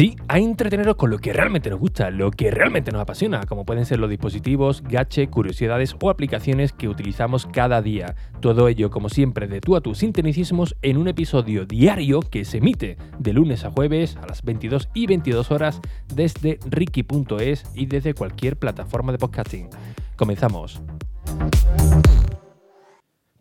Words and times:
Sí, 0.00 0.16
a 0.28 0.38
entreteneros 0.38 0.96
con 0.96 1.10
lo 1.10 1.18
que 1.18 1.34
realmente 1.34 1.68
nos 1.68 1.78
gusta, 1.78 2.10
lo 2.10 2.30
que 2.30 2.50
realmente 2.50 2.90
nos 2.90 3.02
apasiona, 3.02 3.44
como 3.44 3.66
pueden 3.66 3.84
ser 3.84 3.98
los 3.98 4.08
dispositivos, 4.08 4.82
gache, 4.82 5.28
curiosidades 5.28 5.94
o 6.00 6.08
aplicaciones 6.08 6.72
que 6.72 6.88
utilizamos 6.88 7.44
cada 7.44 7.82
día. 7.82 8.14
Todo 8.40 8.68
ello, 8.68 8.88
como 8.88 9.10
siempre, 9.10 9.46
de 9.46 9.60
tú 9.60 9.76
a 9.76 9.82
tus 9.82 9.98
sintonicismos 9.98 10.74
en 10.80 10.96
un 10.96 11.08
episodio 11.08 11.66
diario 11.66 12.20
que 12.20 12.46
se 12.46 12.56
emite 12.56 12.96
de 13.18 13.34
lunes 13.34 13.66
a 13.66 13.72
jueves 13.72 14.16
a 14.16 14.26
las 14.26 14.42
22 14.42 14.88
y 14.94 15.06
22 15.06 15.50
horas 15.50 15.82
desde 16.14 16.58
ricky.es 16.64 17.70
y 17.74 17.84
desde 17.84 18.14
cualquier 18.14 18.56
plataforma 18.56 19.12
de 19.12 19.18
podcasting. 19.18 19.68
Comenzamos. 20.16 20.80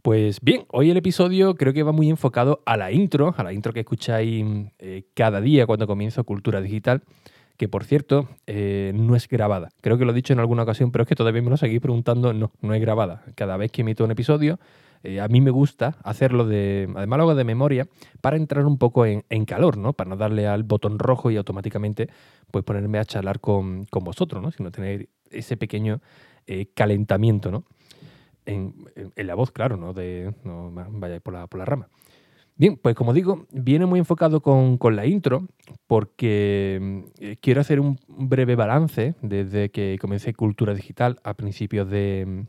Pues 0.01 0.39
bien, 0.39 0.63
hoy 0.69 0.89
el 0.89 0.95
episodio 0.95 1.55
creo 1.55 1.73
que 1.73 1.83
va 1.83 1.91
muy 1.91 2.09
enfocado 2.09 2.61
a 2.65 2.77
la 2.77 2.89
intro, 2.93 3.35
a 3.35 3.43
la 3.43 3.51
intro 3.51 3.73
que 3.73 3.81
escucháis 3.81 4.45
eh, 4.79 5.03
cada 5.13 5.41
día 5.41 5.65
cuando 5.65 5.87
comienzo 5.87 6.23
Cultura 6.23 6.61
Digital, 6.61 7.03
que 7.57 7.67
por 7.67 7.83
cierto 7.83 8.29
eh, 8.47 8.93
no 8.95 9.17
es 9.17 9.27
grabada. 9.27 9.67
Creo 9.81 9.97
que 9.97 10.05
lo 10.05 10.11
he 10.11 10.15
dicho 10.15 10.31
en 10.31 10.39
alguna 10.39 10.63
ocasión, 10.63 10.91
pero 10.91 11.01
es 11.01 11.07
que 11.09 11.15
todavía 11.15 11.41
me 11.41 11.49
lo 11.49 11.57
seguís 11.57 11.81
preguntando, 11.81 12.31
no, 12.31 12.53
no 12.61 12.73
es 12.73 12.79
grabada. 12.79 13.23
Cada 13.35 13.57
vez 13.57 13.73
que 13.73 13.81
emito 13.81 14.05
un 14.05 14.11
episodio, 14.11 14.57
eh, 15.03 15.19
a 15.19 15.27
mí 15.27 15.41
me 15.41 15.51
gusta 15.51 15.97
hacerlo 16.01 16.47
de, 16.47 16.87
además 16.95 17.17
lo 17.17 17.23
hago 17.23 17.35
de 17.35 17.43
memoria, 17.43 17.85
para 18.21 18.37
entrar 18.37 18.65
un 18.65 18.77
poco 18.77 19.05
en, 19.05 19.45
calor, 19.45 19.75
¿no? 19.75 19.91
Para 19.91 20.11
no 20.11 20.15
darle 20.15 20.47
al 20.47 20.63
botón 20.63 20.97
rojo 20.97 21.29
y 21.29 21.35
automáticamente 21.35 22.07
pues 22.51 22.63
ponerme 22.63 22.99
a 22.99 23.05
charlar 23.05 23.41
con, 23.41 23.85
vosotros, 23.91 24.41
¿no? 24.41 24.51
Sino 24.51 24.71
tener 24.71 25.09
ese 25.29 25.57
pequeño 25.57 25.99
calentamiento, 26.73 27.51
¿no? 27.51 27.65
En, 28.49 29.27
la 29.27 29.35
voz, 29.35 29.51
claro, 29.51 29.77
no, 29.77 29.93
de, 29.93 30.33
no 30.43 30.71
vayáis 30.71 31.21
por 31.21 31.33
la, 31.33 31.47
por 31.47 31.59
la 31.59 31.65
rama. 31.65 31.87
Bien, 32.59 32.75
pues 32.75 32.93
como 32.93 33.13
digo, 33.13 33.47
viene 33.53 33.85
muy 33.85 33.99
enfocado 33.99 34.41
con, 34.41 34.77
la 34.93 35.05
intro 35.05 35.47
porque 35.87 37.05
eh, 37.17 37.37
quiero 37.39 37.61
hacer 37.61 37.79
un 37.79 37.97
breve 38.09 38.55
balance 38.55 39.15
desde 39.21 39.69
que 39.69 39.97
comencé 39.97 40.33
Cultura 40.33 40.73
Digital 40.73 41.21
a 41.23 41.35
principios 41.35 41.89
de, 41.89 42.47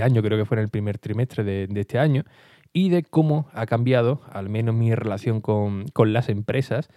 año, 0.00 0.22
creo 0.22 0.38
que 0.38 0.44
fue 0.44 0.58
en 0.58 0.62
el 0.62 0.68
primer 0.68 0.98
trimestre 0.98 1.42
de, 1.42 1.68
este 1.74 1.98
año, 1.98 2.22
y 2.72 2.90
de 2.90 3.02
cómo 3.02 3.48
ha 3.52 3.66
cambiado, 3.66 4.20
al 4.30 4.48
menos 4.48 4.76
mi 4.76 4.94
relación 4.94 5.40
con, 5.40 5.86
las 6.06 6.28
empresas, 6.28 6.88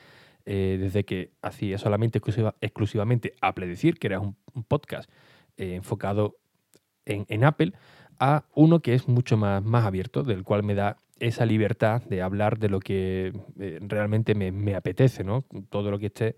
eh, 0.45 0.77
desde 0.79 1.03
que 1.03 1.31
hacía 1.41 1.79
solamente 1.79 2.21
exclusivamente 2.61 3.33
Apple 3.41 3.65
Decir, 3.65 3.97
que 3.97 4.05
era 4.05 4.19
un, 4.19 4.35
podcast 4.67 5.09
eh, 5.57 5.73
enfocado 5.73 6.37
en, 7.05 7.25
en 7.27 7.43
Apple, 7.43 7.73
a 8.19 8.45
uno 8.53 8.79
que 8.79 8.93
es 8.93 9.07
mucho 9.07 9.37
más, 9.37 9.63
más 9.63 9.85
abierto, 9.85 10.23
del 10.23 10.43
cual 10.43 10.63
me 10.63 10.75
da 10.75 10.97
esa 11.19 11.45
libertad 11.45 12.03
de 12.03 12.21
hablar 12.21 12.59
de 12.59 12.69
lo 12.69 12.79
que 12.79 13.33
eh, 13.59 13.79
realmente 13.81 14.35
me, 14.35 14.75
apetece, 14.75 15.23
¿no? 15.23 15.45
Todo 15.69 15.91
lo 15.91 15.99
que 15.99 16.07
esté 16.07 16.35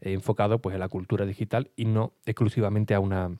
enfocado 0.00 0.60
pues, 0.60 0.74
en 0.74 0.80
la 0.80 0.88
cultura 0.88 1.26
digital 1.26 1.70
y 1.76 1.84
no 1.84 2.12
exclusivamente 2.26 2.94
a 2.94 3.00
una, 3.00 3.38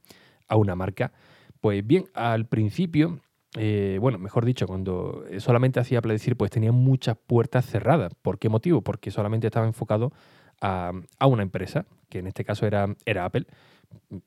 a 0.49 0.57
una 0.57 0.75
marca. 0.75 1.13
Pues 1.61 1.87
bien, 1.87 2.05
al 2.15 2.47
principio, 2.47 3.21
eh, 3.57 3.99
bueno, 4.01 4.19
mejor 4.19 4.45
dicho, 4.45 4.67
cuando 4.67 5.25
solamente 5.39 5.81
hacía 5.81 6.01
decir, 6.01 6.37
pues 6.37 6.51
tenía 6.51 6.73
muchas 6.73 7.17
puertas 7.17 7.67
cerradas. 7.67 8.15
¿Por 8.15 8.39
qué 8.39 8.49
motivo? 8.49 8.83
Porque 8.83 9.11
solamente 9.11 9.47
estaba 9.47 9.67
enfocado 9.67 10.13
a, 10.61 10.93
una 11.27 11.43
empresa, 11.43 11.87
que 12.09 12.19
en 12.19 12.27
este 12.27 12.45
caso 12.45 12.67
era, 12.67 12.95
era 13.07 13.25
Apple. 13.25 13.47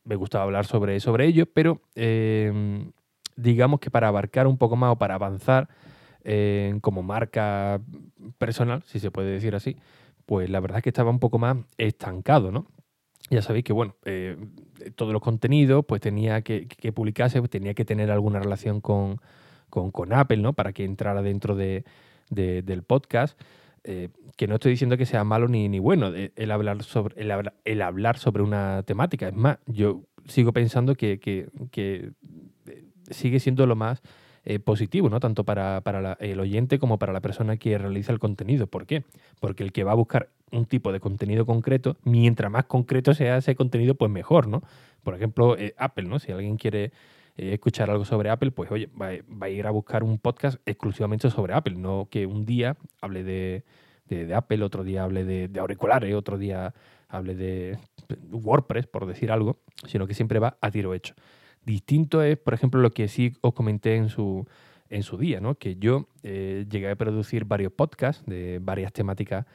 Me 0.04 0.16
gustaba 0.16 0.44
hablar 0.44 0.66
sobre, 0.66 1.00
sobre 1.00 1.26
ello, 1.26 1.46
pero 1.46 1.82
eh, 1.96 2.92
digamos 3.38 3.80
que 3.80 3.90
para 3.90 4.10
abarcar 4.10 4.48
un 4.48 4.58
poco 4.58 4.76
más 4.76 4.92
o 4.92 4.98
para 4.98 5.16
avanzar 5.16 5.70
eh, 6.24 6.78
como 6.82 7.04
marca 7.04 7.80
personal, 8.38 8.84
si 8.86 9.00
se 9.00 9.12
puede 9.12 9.32
decir 9.32 9.56
así, 9.56 9.78
pues 10.26 10.50
la 10.50 10.60
verdad 10.60 10.80
es 10.80 10.84
que 10.84 10.90
estaba 10.90 11.10
un 11.10 11.20
poco 11.20 11.40
más 11.40 11.56
estancado, 11.78 12.52
¿no? 12.52 12.68
Ya 13.30 13.42
sabéis 13.42 13.64
que, 13.64 13.74
bueno, 13.74 13.96
eh, 14.04 14.38
todos 14.96 15.14
los 15.14 15.22
contenidos, 15.22 15.86
pues 15.86 16.02
tenía 16.02 16.42
que, 16.42 16.68
publicarse, 16.94 17.40
pues, 17.40 17.50
tenía 17.50 17.74
que 17.74 17.86
tener 17.86 18.12
alguna 18.12 18.40
relación 18.40 18.82
con, 18.82 19.20
Apple, 20.12 20.38
¿no? 20.38 20.54
Para 20.54 20.74
que 20.74 20.84
entrara 20.84 21.22
dentro 21.22 21.56
de, 21.56 21.86
del 22.30 22.84
podcast. 22.84 23.40
Eh, 23.84 24.10
que 24.36 24.48
no 24.48 24.56
estoy 24.56 24.72
diciendo 24.72 24.98
que 24.98 25.06
sea 25.06 25.24
malo 25.24 25.48
ni, 25.48 25.70
ni 25.70 25.80
bueno 25.80 26.12
el 26.14 26.52
hablar, 26.52 26.84
sobre, 26.84 27.16
el, 27.64 27.82
hablar 27.82 28.18
sobre 28.18 28.44
una 28.44 28.84
temática. 28.84 29.30
Es 29.30 29.34
más, 29.34 29.60
yo 29.66 30.04
sigo 30.26 30.52
pensando 30.52 30.96
que, 30.96 31.20
que 31.20 32.12
sigue 33.10 33.40
siendo 33.40 33.66
lo 33.66 33.76
más 33.76 34.02
eh, 34.50 34.60
positivo, 34.60 35.10
¿no? 35.10 35.20
Tanto 35.20 35.44
para, 35.44 35.82
el 36.22 36.40
oyente 36.40 36.80
como 36.80 36.98
para 36.98 37.12
la 37.12 37.20
persona 37.20 37.58
que 37.58 37.78
realiza 37.78 38.14
el 38.14 38.20
contenido. 38.20 38.66
¿Por 38.68 38.86
qué? 38.86 39.04
Porque 39.42 39.64
el 39.64 39.74
que 39.74 39.84
va 39.84 39.92
a 39.92 39.96
buscar 39.96 40.30
un 40.52 40.66
tipo 40.66 40.94
de 40.94 41.02
contenido 41.02 41.46
concreto, 41.46 41.98
mientras 42.06 42.50
más 42.50 42.64
concreto 42.64 43.14
sea 43.14 43.36
ese 43.36 43.56
contenido, 43.56 43.96
pues 43.96 44.10
mejor, 44.10 44.48
¿no? 44.48 44.64
Por 45.04 45.16
ejemplo, 45.16 45.58
eh, 45.58 45.74
Apple, 45.78 46.06
¿no? 46.06 46.20
Si 46.20 46.32
alguien 46.32 46.56
quiere 46.56 46.94
eh, 47.36 47.52
escuchar 47.54 47.90
algo 47.90 48.06
sobre 48.06 48.30
Apple, 48.30 48.52
pues 48.52 48.72
oye, 48.72 48.88
va, 49.00 49.10
a 49.46 49.50
ir 49.50 49.68
a 49.68 49.72
buscar 49.72 50.02
un 50.02 50.18
podcast 50.18 50.62
exclusivamente 50.66 51.30
sobre 51.30 51.54
Apple, 51.54 51.76
no 51.76 52.08
que 52.10 52.26
un 52.26 52.46
día 52.46 52.78
hable 53.02 53.24
de, 53.26 53.64
Apple, 54.34 54.64
otro 54.64 54.86
día 54.86 55.04
hable 55.04 55.26
de, 55.26 55.50
de 55.50 55.60
auriculares, 55.60 56.16
otro 56.16 56.38
día 56.38 56.74
hable 57.10 57.36
de 57.36 57.78
WordPress, 58.32 58.88
por 58.88 59.06
decir 59.06 59.30
algo, 59.30 59.58
sino 59.86 60.08
que 60.08 60.14
siempre 60.14 60.40
va 60.40 60.58
a 60.62 60.72
tiro 60.72 60.94
hecho. 60.94 61.16
Distinto 61.68 62.24
es, 62.24 62.38
por 62.38 62.54
ejemplo, 62.54 62.80
lo 62.80 62.92
que 62.92 63.10
sí 63.10 63.34
os 63.42 63.54
comenté 63.54 63.98
en 63.98 64.08
su, 64.08 64.48
en 64.90 65.04
su 65.04 65.18
día, 65.18 65.42
¿no? 65.42 65.56
que 65.56 65.76
yo 65.76 66.08
eh, 66.24 66.66
llegué 66.70 66.90
a 66.90 66.96
producir 66.96 67.44
varios 67.44 67.74
podcasts 67.74 68.26
de 68.26 68.60
varias 68.62 68.94
temáticas 68.94 69.46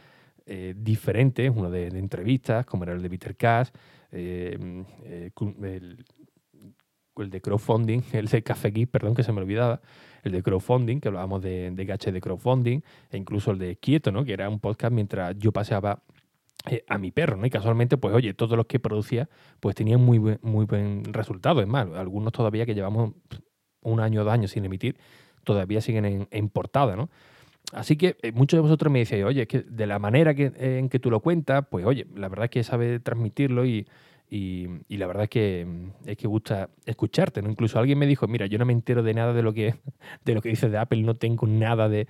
eh, 0.44 0.74
diferentes, 0.76 1.50
uno 1.56 1.70
de, 1.70 1.86
entrevistas, 1.86 2.66
como 2.66 2.84
era 2.84 2.92
el 2.92 3.00
de 3.00 3.08
Peter 3.08 3.34
Cash, 3.34 3.70
eh, 4.10 4.84
el, 7.16 7.30
de 7.30 7.40
crowdfunding, 7.40 8.02
el 8.12 8.26
de 8.26 8.42
Café 8.42 8.72
Geek, 8.72 8.90
perdón, 8.90 9.14
que 9.14 9.22
se 9.22 9.32
me 9.32 9.40
olvidaba, 9.40 9.80
el 10.22 10.32
de 10.32 10.42
crowdfunding, 10.42 11.00
que 11.00 11.08
hablábamos 11.08 11.40
de, 11.40 11.70
de 11.70 11.84
gache 11.86 12.12
de 12.12 12.20
crowdfunding, 12.20 12.82
e 13.10 13.16
incluso 13.16 13.52
el 13.52 13.58
de 13.58 13.76
Quieto, 13.76 14.12
¿no? 14.12 14.22
que 14.22 14.34
era 14.34 14.50
un 14.50 14.60
podcast 14.60 14.92
mientras 14.92 15.34
yo 15.38 15.50
paseaba 15.50 16.02
eh, 16.70 16.84
a 16.88 16.98
mi 16.98 17.10
perro, 17.10 17.36
¿no? 17.36 17.46
Y 17.46 17.50
casualmente, 17.50 17.96
pues 17.96 18.14
oye, 18.14 18.34
todos 18.34 18.56
los 18.56 18.66
que 18.66 18.78
producía, 18.78 19.28
pues 19.58 19.74
tenían 19.74 20.00
muy 20.00 20.18
buen, 20.18 20.38
muy 20.42 20.64
buen 20.64 21.02
resultado. 21.12 21.60
Es 21.60 21.66
más, 21.66 21.88
algunos 21.94 22.32
todavía 22.32 22.64
que 22.66 22.74
llevamos 22.74 23.14
un 23.82 24.00
año 24.00 24.20
o 24.20 24.24
dos 24.24 24.32
años 24.32 24.52
sin 24.52 24.64
emitir, 24.64 24.96
todavía 25.42 25.80
siguen 25.80 26.28
en, 26.30 26.48
portada, 26.48 26.94
¿no? 26.94 27.10
Así 27.72 27.96
que 27.96 28.16
eh, 28.22 28.32
muchos 28.32 28.58
de 28.58 28.62
vosotros 28.62 28.92
me 28.92 29.00
decían, 29.00 29.24
oye, 29.24 29.42
es 29.42 29.48
que 29.48 29.62
de 29.62 29.86
la 29.86 29.98
manera 29.98 30.34
que, 30.34 30.52
en 30.56 30.88
que 30.88 31.00
tú 31.00 31.10
lo 31.10 31.20
cuentas, 31.20 31.64
pues 31.68 31.84
oye, 31.84 32.06
la 32.14 32.28
verdad 32.28 32.44
es 32.44 32.50
que 32.50 32.62
sabe 32.62 33.00
transmitirlo 33.00 33.64
y, 33.66 33.86
la 34.88 35.06
verdad 35.06 35.24
es 35.24 35.30
que, 35.30 35.66
es 36.06 36.16
que 36.16 36.28
gusta 36.28 36.70
escucharte, 36.86 37.42
¿no? 37.42 37.50
Incluso 37.50 37.78
alguien 37.80 37.98
me 37.98 38.06
dijo, 38.06 38.28
mira, 38.28 38.46
yo 38.46 38.58
no 38.58 38.64
me 38.64 38.72
entero 38.72 39.02
de 39.02 39.14
nada 39.14 39.32
de 39.32 39.42
lo 39.42 39.52
que, 39.52 39.74
de 40.24 40.34
lo 40.34 40.40
que 40.42 40.48
dices 40.50 40.70
de 40.70 40.78
Apple, 40.78 41.02
no 41.02 41.16
tengo 41.16 41.46
nada 41.48 41.88
de, 41.88 42.06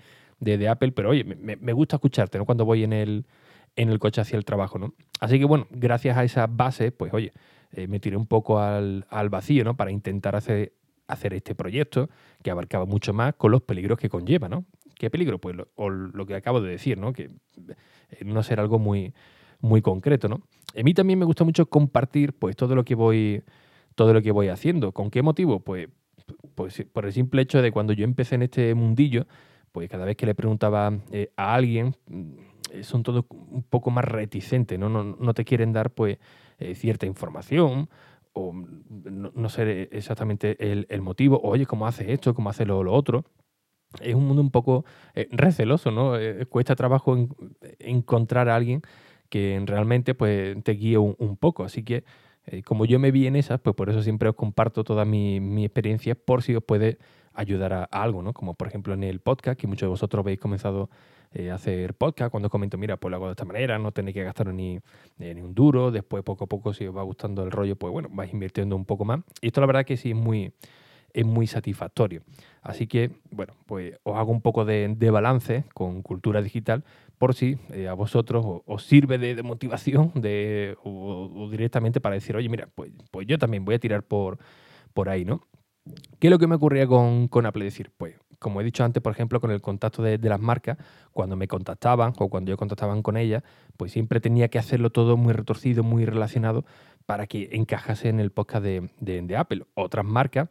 Apple, 0.68 0.92
pero 0.92 1.10
oye, 1.10 1.24
me, 1.24 1.56
me, 1.56 1.72
gusta 1.72 1.96
escucharte, 1.96 2.36
¿no? 2.36 2.44
Cuando 2.44 2.64
voy 2.64 2.84
en 2.84 2.92
el, 2.92 3.24
en 3.77 3.88
el 3.88 3.99
coche 3.99 4.21
hacia 4.21 4.37
el 4.37 4.44
trabajo, 4.44 4.78
¿no? 4.78 4.94
Así 5.21 5.38
que 5.38 5.44
bueno, 5.44 5.66
gracias 5.71 6.16
a 6.16 6.25
esa 6.25 6.47
base, 6.47 6.93
pues 6.93 7.12
oye, 7.15 7.33
eh, 7.72 7.87
me 7.87 8.00
tiré 8.00 8.16
un 8.16 8.27
poco 8.27 8.59
al, 8.59 9.05
vacío, 9.31 9.65
¿no? 9.65 9.77
Para 9.77 9.91
intentar 9.91 10.37
hacer, 10.37 10.75
hacer 11.06 11.34
este 11.34 11.55
proyecto 11.55 12.10
que 12.43 12.50
abarcaba 12.50 12.84
mucho 12.84 13.12
más 13.12 13.34
con 13.34 13.50
los 13.50 13.62
peligros 13.62 13.99
que 13.99 14.09
conlleva, 14.09 14.49
¿no? 14.49 14.66
¿Qué 14.94 15.10
peligro? 15.10 15.38
Pues 15.38 15.56
lo, 15.56 15.69
o 15.75 15.88
lo 15.88 16.27
que 16.27 16.34
acabo 16.34 16.60
de 16.60 16.71
decir, 16.71 16.99
¿no? 16.99 17.12
Que 17.12 17.25
eh, 17.25 18.25
no 18.25 18.43
ser 18.43 18.60
algo 18.60 18.78
muy, 18.78 19.15
muy 19.60 19.80
concreto, 19.80 20.28
¿no? 20.28 20.42
A 20.78 20.83
mí 20.83 20.95
también 20.95 21.18
me 21.18 21.25
gusta 21.25 21.45
mucho 21.45 21.66
compartir, 21.66 22.34
pues, 22.34 22.57
todo 22.57 22.75
lo 22.75 22.84
que 22.84 22.95
voy, 22.95 23.42
todo 23.95 24.13
lo 24.13 24.22
que 24.22 24.33
voy 24.33 24.48
haciendo. 24.48 24.92
¿Con 24.92 25.10
qué 25.10 25.22
motivo? 25.22 25.60
Pues, 25.60 25.89
pues 26.54 26.84
por 26.92 27.07
el 27.07 27.13
simple 27.13 27.42
hecho 27.42 27.63
de 27.63 27.72
cuando 27.72 27.92
yo 27.92 28.04
empecé 28.04 28.34
en 28.34 28.42
este 28.42 28.75
mundillo, 28.75 29.27
pues 29.72 29.89
cada 29.89 30.04
vez 30.04 30.16
que 30.16 30.27
le 30.27 30.34
preguntaba 30.34 30.92
eh, 31.10 31.33
a 31.36 31.54
alguien 31.54 31.97
son 32.83 33.03
todos 33.03 33.24
un 33.30 33.63
poco 33.63 33.91
más 33.91 34.04
reticentes, 34.04 34.78
¿no? 34.78 34.89
No, 34.89 35.34
te 35.34 35.45
quieren 35.45 35.72
dar 35.72 35.91
pues 35.91 36.19
eh, 36.59 36.74
cierta 36.74 37.07
información 37.07 37.89
o 38.33 38.53
no, 38.54 39.48
sé 39.48 39.89
exactamente 39.92 40.57
el, 40.59 41.03
motivo, 41.03 41.41
oye, 41.42 41.66
¿cómo 41.66 41.86
hace 41.86 42.13
esto? 42.13 42.34
¿Cómo 42.34 42.48
hace 42.48 42.65
lo, 42.65 42.80
otro? 42.92 43.24
Es 44.01 44.15
un 44.15 44.27
mundo 44.27 44.41
un 44.41 44.51
poco 44.51 44.86
eh, 45.15 45.28
receloso, 45.30 45.91
¿no? 45.91 46.15
cuesta 46.48 46.74
trabajo 46.74 47.28
encontrar 47.78 48.48
a 48.48 48.57
alguien 48.57 48.80
que 49.28 49.63
realmente 49.66 50.15
pues, 50.15 50.63
te 50.65 50.72
guíe 50.72 50.97
un, 50.97 51.36
poco. 51.36 51.65
Así 51.65 51.83
que, 51.83 52.04
como 52.65 52.86
yo 52.86 52.98
me 52.98 53.10
vi 53.10 53.27
en 53.27 53.36
esas, 53.36 53.60
pues 53.60 53.77
por 53.77 53.91
eso 53.91 54.03
siempre 54.03 54.30
os 54.30 54.34
comparto 54.34 54.83
toda 54.83 55.04
mi, 55.04 55.41
mi 55.41 55.66
experiencia 55.66 56.15
por 56.15 56.42
si 56.42 56.54
os 56.54 56.63
puede 56.65 56.98
ayudar 57.34 57.72
a, 57.72 57.84
algo, 57.84 58.22
¿no? 58.22 58.33
Como 58.33 58.54
por 58.54 58.68
ejemplo 58.68 58.95
en 58.95 59.04
el 59.04 59.21
podcast, 59.21 59.59
que 59.59 59.66
muchos 59.66 59.86
de 59.86 59.91
vosotros 59.91 60.21
habéis 60.21 60.41
comenzado 60.41 60.91
eh, 61.34 61.50
hacer 61.50 61.94
podcast, 61.94 62.30
cuando 62.30 62.46
os 62.46 62.50
comento, 62.50 62.78
mira, 62.78 62.96
pues 62.96 63.10
lo 63.10 63.16
hago 63.16 63.26
de 63.26 63.32
esta 63.32 63.44
manera, 63.44 63.78
no 63.78 63.92
tenéis 63.92 64.14
que 64.14 64.24
gastar 64.24 64.52
ni, 64.52 64.78
ni 65.18 65.40
un 65.40 65.54
duro, 65.54 65.90
después 65.90 66.22
poco 66.22 66.44
a 66.44 66.46
poco 66.46 66.72
si 66.72 66.86
os 66.86 66.96
va 66.96 67.02
gustando 67.02 67.42
el 67.42 67.50
rollo, 67.50 67.76
pues 67.76 67.92
bueno, 67.92 68.08
vais 68.12 68.32
invirtiendo 68.32 68.76
un 68.76 68.84
poco 68.84 69.04
más. 69.04 69.20
Y 69.40 69.48
esto 69.48 69.60
la 69.60 69.66
verdad 69.66 69.84
que 69.84 69.96
sí 69.96 70.10
es 70.10 70.16
muy, 70.16 70.52
es 71.12 71.26
muy 71.26 71.46
satisfactorio. 71.46 72.22
Así 72.62 72.86
que, 72.86 73.10
bueno, 73.30 73.54
pues 73.66 73.98
os 74.02 74.16
hago 74.16 74.32
un 74.32 74.40
poco 74.40 74.64
de, 74.64 74.96
balance 75.10 75.64
con 75.74 76.02
cultura 76.02 76.42
digital 76.42 76.84
por 77.18 77.34
si 77.34 77.58
eh, 77.72 77.88
a 77.88 77.94
vosotros 77.94 78.62
os, 78.66 78.84
sirve 78.84 79.18
de, 79.18 79.42
motivación 79.42 80.12
de, 80.14 80.76
o, 80.82 81.48
directamente 81.50 82.00
para 82.00 82.14
decir, 82.14 82.36
oye, 82.36 82.48
mira, 82.48 82.68
pues, 82.74 82.90
pues 83.10 83.26
yo 83.26 83.38
también 83.38 83.64
voy 83.64 83.76
a 83.76 83.78
tirar 83.78 84.02
por, 84.02 84.38
por 84.92 85.08
ahí, 85.08 85.24
¿no? 85.24 85.46
¿Qué 86.18 86.28
es 86.28 86.30
lo 86.30 86.38
que 86.38 86.46
me 86.46 86.54
ocurría 86.54 86.86
con, 86.86 87.28
con 87.28 87.46
Apple? 87.46 87.64
Decir, 87.64 87.90
pues, 87.96 88.14
como 88.38 88.60
he 88.60 88.64
dicho 88.64 88.84
antes, 88.84 89.02
por 89.02 89.12
ejemplo, 89.12 89.40
con 89.40 89.50
el 89.50 89.60
contacto 89.60 90.02
de, 90.02 90.18
las 90.18 90.40
marcas, 90.40 90.78
cuando 91.12 91.36
me 91.36 91.48
contactaban 91.48 92.12
o 92.18 92.28
cuando 92.28 92.50
yo 92.50 92.56
contactaban 92.56 93.02
con 93.02 93.16
ellas, 93.16 93.42
pues 93.76 93.92
siempre 93.92 94.20
tenía 94.20 94.48
que 94.48 94.58
hacerlo 94.58 94.90
todo 94.90 95.16
muy 95.16 95.32
retorcido, 95.32 95.82
muy 95.82 96.04
relacionado 96.04 96.64
para 97.06 97.26
que 97.26 97.50
encajase 97.52 98.08
en 98.08 98.20
el 98.20 98.30
podcast 98.30 98.64
de, 98.64 98.90
de 99.00 99.36
Apple. 99.36 99.64
Otras 99.74 100.04
marcas 100.04 100.48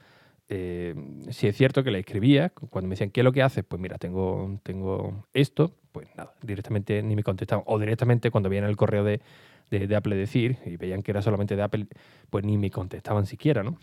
eh, 0.54 0.94
si 1.30 1.48
es 1.48 1.56
cierto 1.56 1.82
que 1.82 1.92
le 1.92 2.00
escribía, 2.00 2.50
cuando 2.50 2.90
me 2.90 2.94
decían, 2.96 3.10
¿qué 3.10 3.22
es 3.22 3.24
lo 3.24 3.32
que 3.32 3.42
haces? 3.42 3.64
Pues 3.64 3.82
mira, 3.82 3.98
tengo, 3.98 4.60
tengo 4.64 5.26
esto, 5.34 5.78
pues 5.94 6.10
nada, 6.18 6.34
directamente 6.42 7.02
ni 7.02 7.16
me 7.16 7.24
contestaban. 7.24 7.64
O 7.68 7.80
directamente 7.80 8.32
cuando 8.32 8.50
veían 8.50 8.66
el 8.66 8.76
correo 8.76 9.06
de, 9.06 9.22
de, 9.70 9.96
Apple 9.96 10.14
decir 10.18 10.58
y 10.66 10.76
veían 10.76 11.04
que 11.04 11.12
era 11.12 11.22
solamente 11.22 11.56
de 11.56 11.62
Apple, 11.62 11.88
pues 12.30 12.44
ni 12.44 12.58
me 12.58 12.70
contestaban 12.70 13.26
siquiera, 13.28 13.64
¿no? 13.64 13.78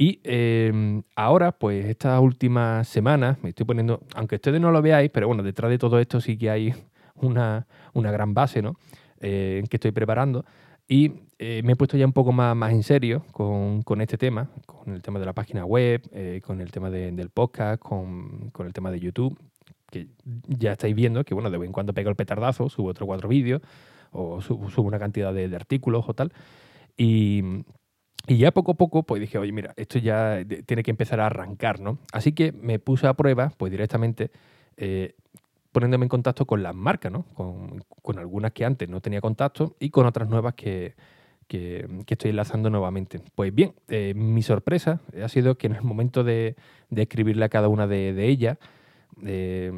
Y 0.00 0.20
eh, 0.22 1.02
ahora, 1.16 1.50
pues 1.50 1.84
estas 1.86 2.20
últimas 2.20 2.86
semanas, 2.86 3.36
me 3.42 3.48
estoy 3.48 3.66
poniendo, 3.66 4.00
aunque 4.14 4.36
ustedes 4.36 4.60
no 4.60 4.70
lo 4.70 4.80
veáis, 4.80 5.10
pero 5.10 5.26
bueno, 5.26 5.42
detrás 5.42 5.70
de 5.70 5.78
todo 5.78 5.98
esto 5.98 6.20
sí 6.20 6.38
que 6.38 6.50
hay 6.50 6.72
una, 7.16 7.66
una 7.94 8.12
gran 8.12 8.32
base, 8.32 8.62
¿no? 8.62 8.76
Eh, 9.20 9.64
que 9.68 9.76
estoy 9.76 9.90
preparando. 9.90 10.44
Y 10.86 11.14
eh, 11.40 11.62
me 11.64 11.72
he 11.72 11.76
puesto 11.76 11.96
ya 11.96 12.06
un 12.06 12.12
poco 12.12 12.30
más, 12.30 12.54
más 12.54 12.72
en 12.72 12.84
serio 12.84 13.24
con, 13.32 13.82
con, 13.82 14.00
este 14.00 14.16
tema, 14.16 14.48
con 14.66 14.94
el 14.94 15.02
tema 15.02 15.18
de 15.18 15.26
la 15.26 15.32
página 15.32 15.64
web, 15.64 16.08
con 16.42 16.60
el 16.60 16.70
tema 16.70 16.90
del 16.90 17.28
podcast, 17.30 17.82
con, 17.82 18.50
con, 18.50 18.68
el 18.68 18.72
tema 18.72 18.92
de 18.92 19.00
YouTube, 19.00 19.36
que 19.90 20.06
ya 20.46 20.72
estáis 20.72 20.94
viendo 20.94 21.24
que, 21.24 21.34
bueno, 21.34 21.50
de 21.50 21.58
vez 21.58 21.66
en 21.66 21.72
cuando 21.72 21.92
pego 21.92 22.08
el 22.08 22.16
petardazo, 22.16 22.68
subo 22.68 22.88
otro 22.88 23.04
cuatro 23.04 23.28
vídeos 23.28 23.62
o 24.12 24.40
subo, 24.40 24.82
una 24.82 25.00
cantidad 25.00 25.34
de, 25.34 25.48
de, 25.48 25.56
artículos 25.56 26.04
o 26.08 26.14
tal. 26.14 26.32
Y, 26.96 27.64
y, 28.28 28.38
ya 28.38 28.52
poco 28.52 28.72
a 28.72 28.74
poco, 28.74 29.02
pues 29.02 29.20
dije, 29.20 29.38
oye, 29.38 29.52
mira, 29.52 29.74
esto 29.76 29.98
ya 29.98 30.44
tiene 30.66 30.82
que 30.82 30.90
empezar 30.90 31.20
a 31.20 31.26
arrancar, 31.26 31.80
¿no? 31.80 31.98
Así 32.12 32.32
que 32.32 32.52
me 32.52 32.78
puse 32.78 33.06
a 33.06 33.14
prueba, 33.14 33.52
pues 33.56 33.70
directamente, 33.70 34.30
eh, 34.76 35.14
poniéndome 35.72 36.04
en 36.04 36.08
contacto 36.08 36.46
con 36.46 36.62
las 36.62 36.74
marcas, 36.74 37.12
¿no? 37.12 37.24
Con, 37.34 37.84
con, 38.02 38.18
algunas 38.18 38.52
que 38.52 38.64
antes 38.64 38.88
no 38.88 39.00
tenía 39.00 39.20
contacto 39.20 39.76
y 39.80 39.90
con 39.90 40.06
otras 40.06 40.28
nuevas 40.28 40.54
que, 40.54 40.94
que, 41.48 41.88
estoy 42.06 42.30
enlazando 42.30 42.70
nuevamente. 42.70 43.20
Pues 43.34 43.52
bien, 43.54 43.74
eh, 43.88 44.12
mi 44.14 44.42
sorpresa 44.42 45.00
ha 45.22 45.28
sido 45.28 45.56
que 45.56 45.66
en 45.66 45.74
el 45.74 45.82
momento 45.82 46.22
de, 46.22 46.54
de 46.90 47.02
escribirle 47.02 47.44
a 47.44 47.48
cada 47.48 47.68
una 47.68 47.86
de, 47.86 48.12
de 48.12 48.28
ellas, 48.28 48.58
eh, 49.24 49.72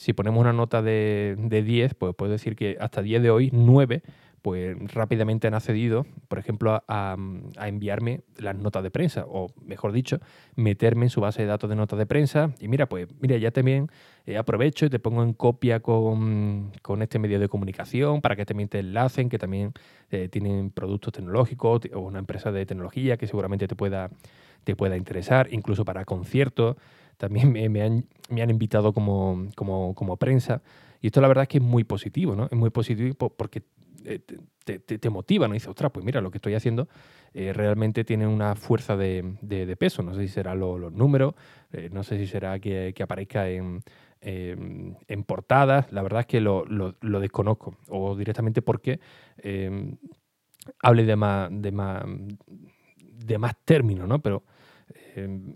si 0.00 0.12
ponemos 0.12 0.40
una 0.40 0.52
nota 0.52 0.80
de, 0.80 1.36
de 1.38 1.62
10, 1.62 1.94
pues 1.94 2.14
puedo 2.14 2.32
decir 2.32 2.56
que 2.56 2.78
hasta 2.80 3.02
10 3.02 3.22
de 3.22 3.30
hoy, 3.30 3.50
9 3.52 4.02
pues 4.46 4.76
rápidamente 4.94 5.48
han 5.48 5.54
accedido, 5.54 6.06
por 6.28 6.38
ejemplo, 6.38 6.80
a, 6.86 7.16
enviarme 7.66 8.20
las 8.38 8.54
notas 8.54 8.84
de 8.84 8.92
prensa, 8.92 9.24
o 9.26 9.48
mejor 9.64 9.90
dicho, 9.90 10.20
meterme 10.54 11.06
en 11.06 11.10
su 11.10 11.20
base 11.20 11.42
de 11.42 11.48
datos 11.48 11.68
de 11.68 11.74
notas 11.74 11.98
de 11.98 12.06
prensa. 12.06 12.52
Y 12.60 12.68
mira, 12.68 12.88
pues 12.88 13.08
mira, 13.18 13.36
ya 13.38 13.50
también 13.50 13.90
eh, 14.24 14.36
aprovecho 14.36 14.86
y 14.86 14.88
te 14.88 15.00
pongo 15.00 15.24
en 15.24 15.32
copia 15.32 15.80
con, 15.80 16.70
este 17.00 17.18
medio 17.18 17.40
de 17.40 17.48
comunicación 17.48 18.20
para 18.20 18.36
que 18.36 18.46
también 18.46 18.68
te 18.68 18.78
enlacen, 18.78 19.28
que 19.28 19.36
también 19.36 19.72
eh, 20.12 20.28
tienen 20.28 20.70
productos 20.70 21.14
tecnológicos 21.14 21.80
o 21.92 21.98
una 21.98 22.20
empresa 22.20 22.52
de 22.52 22.64
tecnología 22.66 23.16
que 23.16 23.26
seguramente 23.26 23.66
te 23.66 23.74
pueda, 23.74 24.10
te 24.62 24.76
pueda 24.76 24.96
interesar, 24.96 25.48
incluso 25.50 25.84
para 25.84 26.04
conciertos. 26.04 26.76
También 27.16 27.50
me, 27.50 27.82
han, 27.82 28.06
me 28.30 28.42
han, 28.42 28.50
invitado 28.50 28.92
como, 28.92 29.48
como, 29.56 29.92
como 29.96 30.16
prensa. 30.18 30.62
Y 31.00 31.08
esto 31.08 31.20
la 31.20 31.26
verdad 31.26 31.42
es 31.42 31.48
que 31.48 31.58
es 31.58 31.64
muy 31.64 31.82
positivo, 31.82 32.36
¿no? 32.36 32.44
Es 32.44 32.56
muy 32.56 32.70
positivo 32.70 33.28
porque 33.28 33.64
eh, 34.06 34.20
te, 34.64 34.78
te, 34.78 35.10
motiva, 35.10 35.46
¿no? 35.46 35.54
Y 35.54 35.56
dices, 35.56 35.68
ostras, 35.68 35.92
pues 35.92 36.04
mira, 36.04 36.20
lo 36.20 36.30
que 36.30 36.38
estoy 36.38 36.54
haciendo 36.54 36.88
eh, 37.34 37.52
realmente 37.52 38.04
tiene 38.04 38.26
una 38.26 38.56
fuerza 38.56 38.96
de, 38.96 39.76
peso. 39.78 40.02
No 40.02 40.14
sé 40.14 40.22
si 40.22 40.28
será 40.28 40.54
los 40.54 40.92
números, 40.92 41.34
eh, 41.72 41.88
no 41.92 42.02
sé 42.02 42.18
si 42.18 42.26
será 42.26 42.58
que, 42.58 42.94
aparezca 43.00 43.48
en, 43.48 43.82
en, 44.20 45.24
portadas. 45.24 45.92
La 45.92 46.02
verdad 46.02 46.20
es 46.20 46.26
que 46.26 46.40
lo, 46.40 46.64
desconozco. 47.20 47.76
O 47.88 48.16
directamente 48.16 48.60
porque 48.60 48.98
hable 50.82 51.04
de 51.04 51.16
más, 51.16 51.48
de 51.52 51.70
más, 51.70 52.04
de 52.98 53.38
más 53.38 53.56
términos, 53.64 54.08
¿no? 54.08 54.20
Pero 54.20 54.42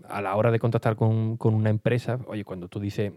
a 0.09 0.21
la 0.21 0.35
hora 0.35 0.51
de 0.51 0.59
contactar 0.59 0.95
con, 0.95 1.37
con, 1.37 1.53
una 1.53 1.69
empresa, 1.69 2.19
oye, 2.27 2.43
cuando 2.45 2.67
tú 2.67 2.79
dices, 2.79 3.11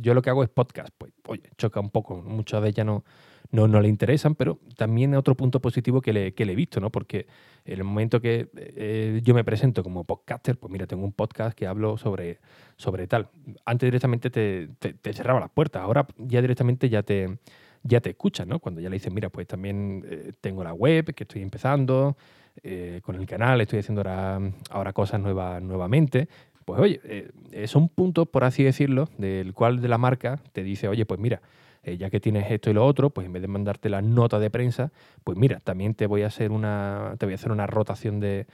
yo 0.00 0.14
lo 0.14 0.22
que 0.22 0.30
hago 0.30 0.42
es 0.42 0.48
podcast, 0.48 0.94
pues, 0.96 1.12
oye, 1.26 1.50
choca 1.58 1.80
un 1.80 1.90
poco. 1.90 2.22
Muchas 2.22 2.62
de 2.62 2.68
ellas 2.68 2.86
no 2.86 3.04
no, 3.50 3.68
no 3.68 3.80
le 3.80 3.88
interesan, 3.88 4.34
pero 4.34 4.58
también 4.76 5.14
otro 5.14 5.36
punto 5.36 5.60
positivo 5.60 6.00
que 6.00 6.12
le, 6.12 6.34
que 6.34 6.44
le 6.44 6.52
he 6.52 6.56
visto, 6.56 6.80
¿no? 6.80 6.90
Porque 6.90 7.26
en 7.64 7.78
el 7.78 7.84
momento 7.84 8.20
que 8.20 8.48
eh, 8.56 9.20
yo 9.22 9.34
me 9.34 9.44
presento 9.44 9.82
como 9.82 10.04
podcaster, 10.04 10.56
pues 10.56 10.72
mira, 10.72 10.86
tengo 10.86 11.04
un 11.04 11.12
podcast 11.12 11.56
que 11.56 11.66
hablo 11.66 11.96
sobre, 11.96 12.38
sobre 12.76 13.06
tal. 13.06 13.28
Antes 13.64 13.86
directamente 13.86 14.30
te, 14.30 14.68
te, 14.78 15.12
cerraba 15.12 15.40
las 15.40 15.50
puertas, 15.50 15.82
ahora 15.82 16.06
ya 16.18 16.40
directamente 16.40 16.88
ya 16.88 17.02
te, 17.02 17.38
ya 17.82 18.00
te 18.00 18.10
escuchan, 18.10 18.48
¿no? 18.48 18.58
Cuando 18.58 18.80
ya 18.80 18.88
le 18.88 18.94
dices, 18.94 19.12
mira, 19.12 19.30
pues 19.30 19.46
también 19.46 20.04
eh, 20.08 20.32
tengo 20.40 20.64
la 20.64 20.72
web, 20.72 21.14
que 21.14 21.24
estoy 21.24 21.42
empezando, 21.42 22.16
eh, 22.62 23.00
con 23.02 23.16
el 23.16 23.26
canal, 23.26 23.60
estoy 23.60 23.80
haciendo 23.80 24.00
ahora, 24.00 24.40
ahora 24.70 24.92
cosas 24.92 25.20
nuevas 25.20 25.62
nuevamente. 25.62 26.28
Pues 26.64 26.80
oye, 26.80 27.28
son 27.66 27.90
puntos, 27.90 28.26
por 28.26 28.42
así 28.42 28.64
decirlo, 28.64 29.10
del 29.18 29.52
cual 29.52 29.82
de 29.82 29.88
la 29.88 29.98
marca 29.98 30.40
te 30.52 30.62
dice, 30.62 30.88
oye, 30.88 31.04
pues 31.04 31.20
mira, 31.20 31.42
eh, 31.84 31.98
ya 31.98 32.08
que 32.08 32.18
tienes 32.18 32.50
esto 32.50 32.70
y 32.70 32.72
lo 32.72 32.84
otro, 32.84 33.10
pues 33.10 33.26
en 33.26 33.32
vez 33.34 33.42
de 33.42 33.48
mandarte 33.48 33.90
la 33.90 34.00
nota 34.00 34.38
de 34.38 34.48
prensa, 34.48 34.90
pues 35.22 35.36
mira, 35.36 35.60
también 35.60 35.94
te 35.94 36.06
voy 36.06 36.22
a 36.22 36.28
hacer 36.28 36.50
una, 36.50 37.14
te 37.18 37.26
voy 37.26 37.34
a 37.34 37.36
hacer 37.36 37.52
una 37.52 37.66
rotación 37.66 38.20
de, 38.20 38.46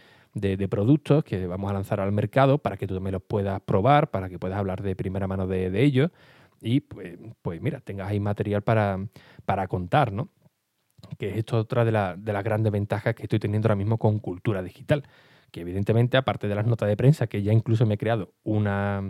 productos 0.69 1.23
que 1.23 1.47
vamos 1.47 1.71
a 1.71 1.75
lanzar 1.75 2.01
al 2.01 2.11
mercado 2.11 2.59
para 2.59 2.77
que 2.77 2.89
tú 2.89 2.95
también 2.95 3.13
los 3.13 3.23
puedas 3.23 3.61
probar, 3.61 4.11
para 4.11 4.29
que 4.29 4.39
puedas 4.39 4.59
hablar 4.59 4.83
de 4.83 4.97
primera 4.97 5.29
mano 5.29 5.47
de, 5.47 5.81
ellos 5.81 6.11
y 6.61 6.81
pues, 6.81 7.19
pues, 7.41 7.63
mira, 7.63 7.81
tengas 7.81 8.09
ahí 8.09 8.19
material 8.19 8.63
para, 8.63 8.99
para 9.45 9.69
contar, 9.69 10.13
¿no? 10.13 10.29
Que 11.17 11.39
esto 11.39 11.57
es 11.57 11.63
otra 11.63 11.85
de, 11.85 11.93
de 12.19 12.33
las 12.33 12.45
grandes 12.45 12.73
ventajas 12.73 13.15
que 13.15 13.23
estoy 13.23 13.39
teniendo 13.39 13.69
ahora 13.69 13.77
mismo 13.77 13.97
con 13.97 14.19
cultura 14.19 14.63
digital. 14.63 15.05
Que 15.51 15.63
evidentemente, 15.63 16.17
aparte 16.17 16.47
de 16.49 16.55
las 16.55 16.67
notas 16.67 16.89
de 16.89 16.97
prensa, 16.97 17.27
que 17.27 17.43
ya 17.43 17.53
incluso 17.53 17.87
me 17.87 17.95
he 17.95 17.99
creado 17.99 18.35
una, 18.45 19.03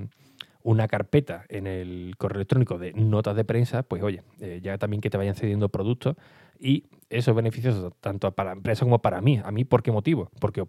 una 0.62 0.88
carpeta 0.88 1.44
en 1.48 1.66
el 1.66 2.14
correo 2.18 2.38
electrónico 2.38 2.78
de 2.78 2.92
notas 2.92 3.36
de 3.36 3.44
prensa, 3.44 3.82
pues 3.82 4.02
oye, 4.02 4.22
eh, 4.40 4.60
ya 4.62 4.78
también 4.78 5.00
que 5.00 5.10
te 5.10 5.16
vayan 5.16 5.34
cediendo 5.34 5.68
productos 5.68 6.16
y 6.58 6.84
eso 7.08 7.30
es 7.30 7.36
beneficioso 7.36 7.96
tanto 8.00 8.30
para 8.32 8.50
la 8.50 8.56
empresa 8.56 8.84
como 8.84 9.00
para 9.00 9.20
mí. 9.20 9.40
¿A 9.42 9.50
mí 9.50 9.64
por 9.64 9.82
qué 9.82 9.90
motivo? 9.90 10.30
Porque 10.40 10.64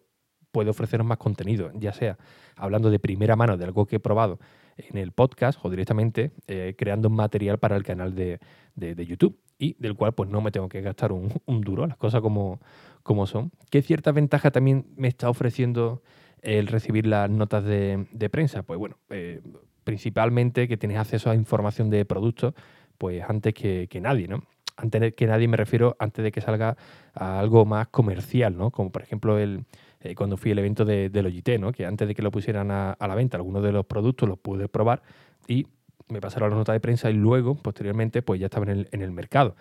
puede 0.51 0.69
ofreceros 0.69 1.05
más 1.05 1.17
contenido, 1.17 1.71
ya 1.75 1.93
sea 1.93 2.17
hablando 2.55 2.89
de 2.89 2.99
primera 2.99 3.35
mano 3.35 3.57
de 3.57 3.65
algo 3.65 3.85
que 3.85 3.97
he 3.97 3.99
probado 3.99 4.39
en 4.77 4.97
el 4.97 5.11
podcast 5.11 5.59
o 5.63 5.69
directamente 5.69 6.31
eh, 6.47 6.75
creando 6.77 7.09
material 7.09 7.57
para 7.57 7.75
el 7.75 7.83
canal 7.83 8.15
de, 8.15 8.39
YouTube 8.75 9.39
y 9.57 9.75
del 9.79 9.95
cual 9.95 10.13
pues 10.13 10.29
no 10.29 10.41
me 10.41 10.51
tengo 10.51 10.69
que 10.69 10.81
gastar 10.81 11.11
un, 11.11 11.61
duro, 11.61 11.85
las 11.87 11.97
cosas 11.97 12.21
como, 12.21 12.59
como 13.03 13.27
son. 13.27 13.51
¿Qué 13.69 13.81
cierta 13.81 14.11
ventaja 14.11 14.51
también 14.51 14.87
me 14.95 15.07
está 15.07 15.29
ofreciendo 15.29 16.01
el 16.41 16.67
recibir 16.67 17.05
las 17.05 17.29
notas 17.29 17.63
de, 17.63 18.29
prensa? 18.31 18.63
Pues 18.63 18.79
bueno, 18.79 18.97
eh, 19.09 19.41
principalmente 19.83 20.67
que 20.67 20.77
tienes 20.77 20.97
acceso 20.97 21.29
a 21.29 21.35
información 21.35 21.89
de 21.89 22.05
productos, 22.05 22.53
pues 22.97 23.23
antes 23.27 23.53
que, 23.53 23.87
nadie, 24.01 24.27
¿no? 24.27 24.43
Antes 24.77 25.13
que 25.15 25.27
nadie 25.27 25.47
me 25.47 25.57
refiero 25.57 25.95
antes 25.99 26.23
de 26.23 26.31
que 26.31 26.41
salga 26.41 26.77
a 27.13 27.39
algo 27.39 27.65
más 27.65 27.87
comercial, 27.87 28.57
¿no? 28.57 28.71
Como 28.71 28.91
por 28.91 29.01
ejemplo 29.01 29.37
el, 29.37 29.65
eh, 30.01 30.15
cuando 30.15 30.37
fui 30.37 30.51
al 30.51 30.59
evento 30.59 30.85
de, 30.85 31.09
de 31.09 31.23
Logitech, 31.23 31.59
¿no? 31.59 31.71
Que 31.71 31.85
antes 31.85 32.07
de 32.07 32.15
que 32.15 32.21
lo 32.21 32.31
pusieran 32.31 32.71
a, 32.71 32.95
la 32.99 33.15
venta, 33.15 33.37
algunos 33.37 33.63
de 33.63 33.71
los 33.71 33.85
productos 33.85 34.27
los 34.27 34.39
pude 34.39 34.67
probar 34.67 35.01
y 35.47 35.67
me 36.09 36.21
pasaron 36.21 36.51
la 36.51 36.57
nota 36.57 36.73
de 36.73 36.79
prensa 36.79 37.09
y 37.09 37.13
luego, 37.13 37.55
posteriormente, 37.55 38.21
pues 38.21 38.39
ya 38.39 38.47
estaban 38.47 38.69
en 38.69 39.01
el, 39.01 39.11
mercado. 39.11 39.55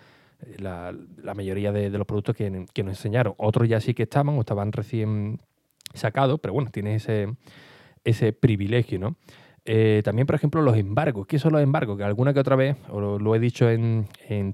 La, 0.57 0.93
mayoría 1.35 1.71
de, 1.71 1.89
los 1.89 2.05
productos 2.05 2.35
que, 2.35 2.49
nos 2.49 2.69
enseñaron. 2.75 3.35
Otros 3.37 3.69
ya 3.69 3.79
sí 3.79 3.93
que 3.93 4.03
estaban 4.03 4.37
o 4.37 4.41
estaban 4.41 4.71
recién 4.71 5.39
sacados, 5.93 6.39
pero 6.41 6.53
bueno, 6.53 6.71
tienes 6.71 7.07
ese 8.03 8.33
privilegio, 8.33 8.99
¿no? 8.99 9.15
Eh, 9.65 10.01
también, 10.03 10.25
por 10.25 10.35
ejemplo, 10.35 10.61
los 10.61 10.75
embargos. 10.75 11.27
¿Qué 11.27 11.37
son 11.37 11.53
los 11.53 11.61
embargos? 11.61 11.97
Que 11.97 12.03
alguna 12.03 12.33
que 12.33 12.39
otra 12.39 12.55
vez, 12.55 12.77
lo, 12.89 13.35
he 13.35 13.39
dicho 13.39 13.69
en, 13.69 14.07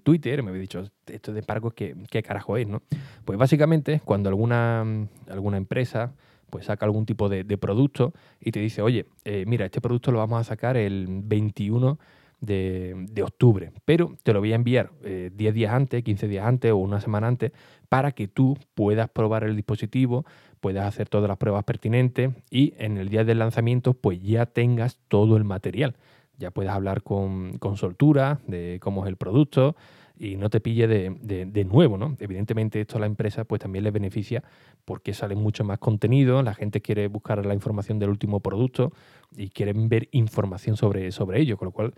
Twitter, 0.03 0.43
me 0.43 0.49
había 0.49 0.61
dicho, 0.61 0.83
esto 1.05 1.33
de 1.33 1.39
embargos, 1.39 1.73
¿qué, 1.73 1.95
¿qué, 2.09 2.21
carajo 2.21 2.57
es? 2.57 2.67
¿no? 2.67 2.81
Pues 3.23 3.39
básicamente, 3.39 4.01
cuando 4.03 4.29
alguna, 4.29 4.85
alguna 5.29 5.57
empresa 5.57 6.13
pues 6.49 6.65
saca 6.65 6.85
algún 6.85 7.05
tipo 7.05 7.29
de, 7.29 7.43
producto 7.57 8.13
y 8.39 8.51
te 8.51 8.59
dice, 8.59 8.81
oye, 8.81 9.05
eh, 9.25 9.43
mira, 9.47 9.65
este 9.65 9.81
producto 9.81 10.11
lo 10.11 10.19
vamos 10.19 10.39
a 10.39 10.43
sacar 10.43 10.77
el 10.77 11.05
21 11.23 11.99
de, 12.39 13.23
octubre. 13.23 13.71
Pero 13.85 14.15
te 14.23 14.33
lo 14.33 14.39
voy 14.39 14.53
a 14.53 14.55
enviar 14.55 14.91
10 15.01 15.03
eh, 15.03 15.51
días 15.51 15.73
antes, 15.73 16.03
15 16.03 16.27
días 16.27 16.45
antes 16.45 16.71
o 16.71 16.77
una 16.77 17.01
semana 17.01 17.27
antes 17.27 17.51
para 17.89 18.11
que 18.11 18.27
tú 18.27 18.57
puedas 18.75 19.09
probar 19.09 19.43
el 19.43 19.55
dispositivo, 19.55 20.25
puedas 20.59 20.85
hacer 20.85 21.09
todas 21.09 21.27
las 21.27 21.37
pruebas 21.37 21.63
pertinentes 21.63 22.31
y 22.49 22.73
en 22.77 22.97
el 22.97 23.09
día 23.09 23.23
del 23.23 23.39
lanzamiento 23.39 23.93
pues 23.93 24.21
ya 24.21 24.45
tengas 24.45 24.99
todo 25.07 25.37
el 25.37 25.43
material. 25.43 25.95
Ya 26.37 26.51
puedas 26.51 26.75
hablar 26.75 27.03
con, 27.03 27.57
con 27.57 27.77
soltura 27.77 28.39
de 28.47 28.79
cómo 28.81 29.03
es 29.03 29.09
el 29.09 29.17
producto, 29.17 29.75
y 30.19 30.35
no 30.35 30.49
te 30.49 30.59
pille 30.59 30.87
de, 30.87 31.65
nuevo, 31.65 31.97
¿no? 31.97 32.15
Evidentemente 32.19 32.81
esto 32.81 32.97
a 32.97 32.99
la 32.99 33.05
empresa 33.05 33.43
pues 33.45 33.61
también 33.61 33.83
le 33.83 33.91
beneficia 33.91 34.43
porque 34.85 35.13
sale 35.13 35.35
mucho 35.35 35.63
más 35.63 35.79
contenido, 35.79 36.41
la 36.41 36.53
gente 36.53 36.81
quiere 36.81 37.07
buscar 37.07 37.45
la 37.45 37.53
información 37.53 37.99
del 37.99 38.09
último 38.09 38.39
producto 38.39 38.91
y 39.35 39.49
quieren 39.49 39.89
ver 39.89 40.07
información 40.11 40.77
sobre, 40.77 41.11
sobre 41.11 41.41
ello, 41.41 41.57
con 41.57 41.67
lo 41.67 41.71
cual 41.71 41.93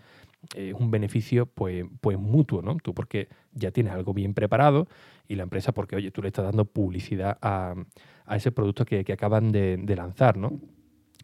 es 0.54 0.74
un 0.74 0.90
beneficio 0.90 1.46
pues, 1.46 1.84
pues 2.00 2.18
mutuo, 2.18 2.62
¿no? 2.62 2.76
Tú 2.82 2.94
porque 2.94 3.28
ya 3.52 3.70
tienes 3.70 3.92
algo 3.92 4.12
bien 4.12 4.34
preparado 4.34 4.86
y 5.28 5.36
la 5.36 5.44
empresa 5.44 5.72
porque, 5.72 5.96
oye, 5.96 6.10
tú 6.10 6.22
le 6.22 6.28
estás 6.28 6.44
dando 6.44 6.64
publicidad 6.64 7.38
a, 7.40 7.74
ese 8.30 8.52
producto 8.52 8.84
que, 8.84 9.04
acaban 9.12 9.50
de, 9.52 9.94
lanzar, 9.96 10.36
¿no? 10.36 10.60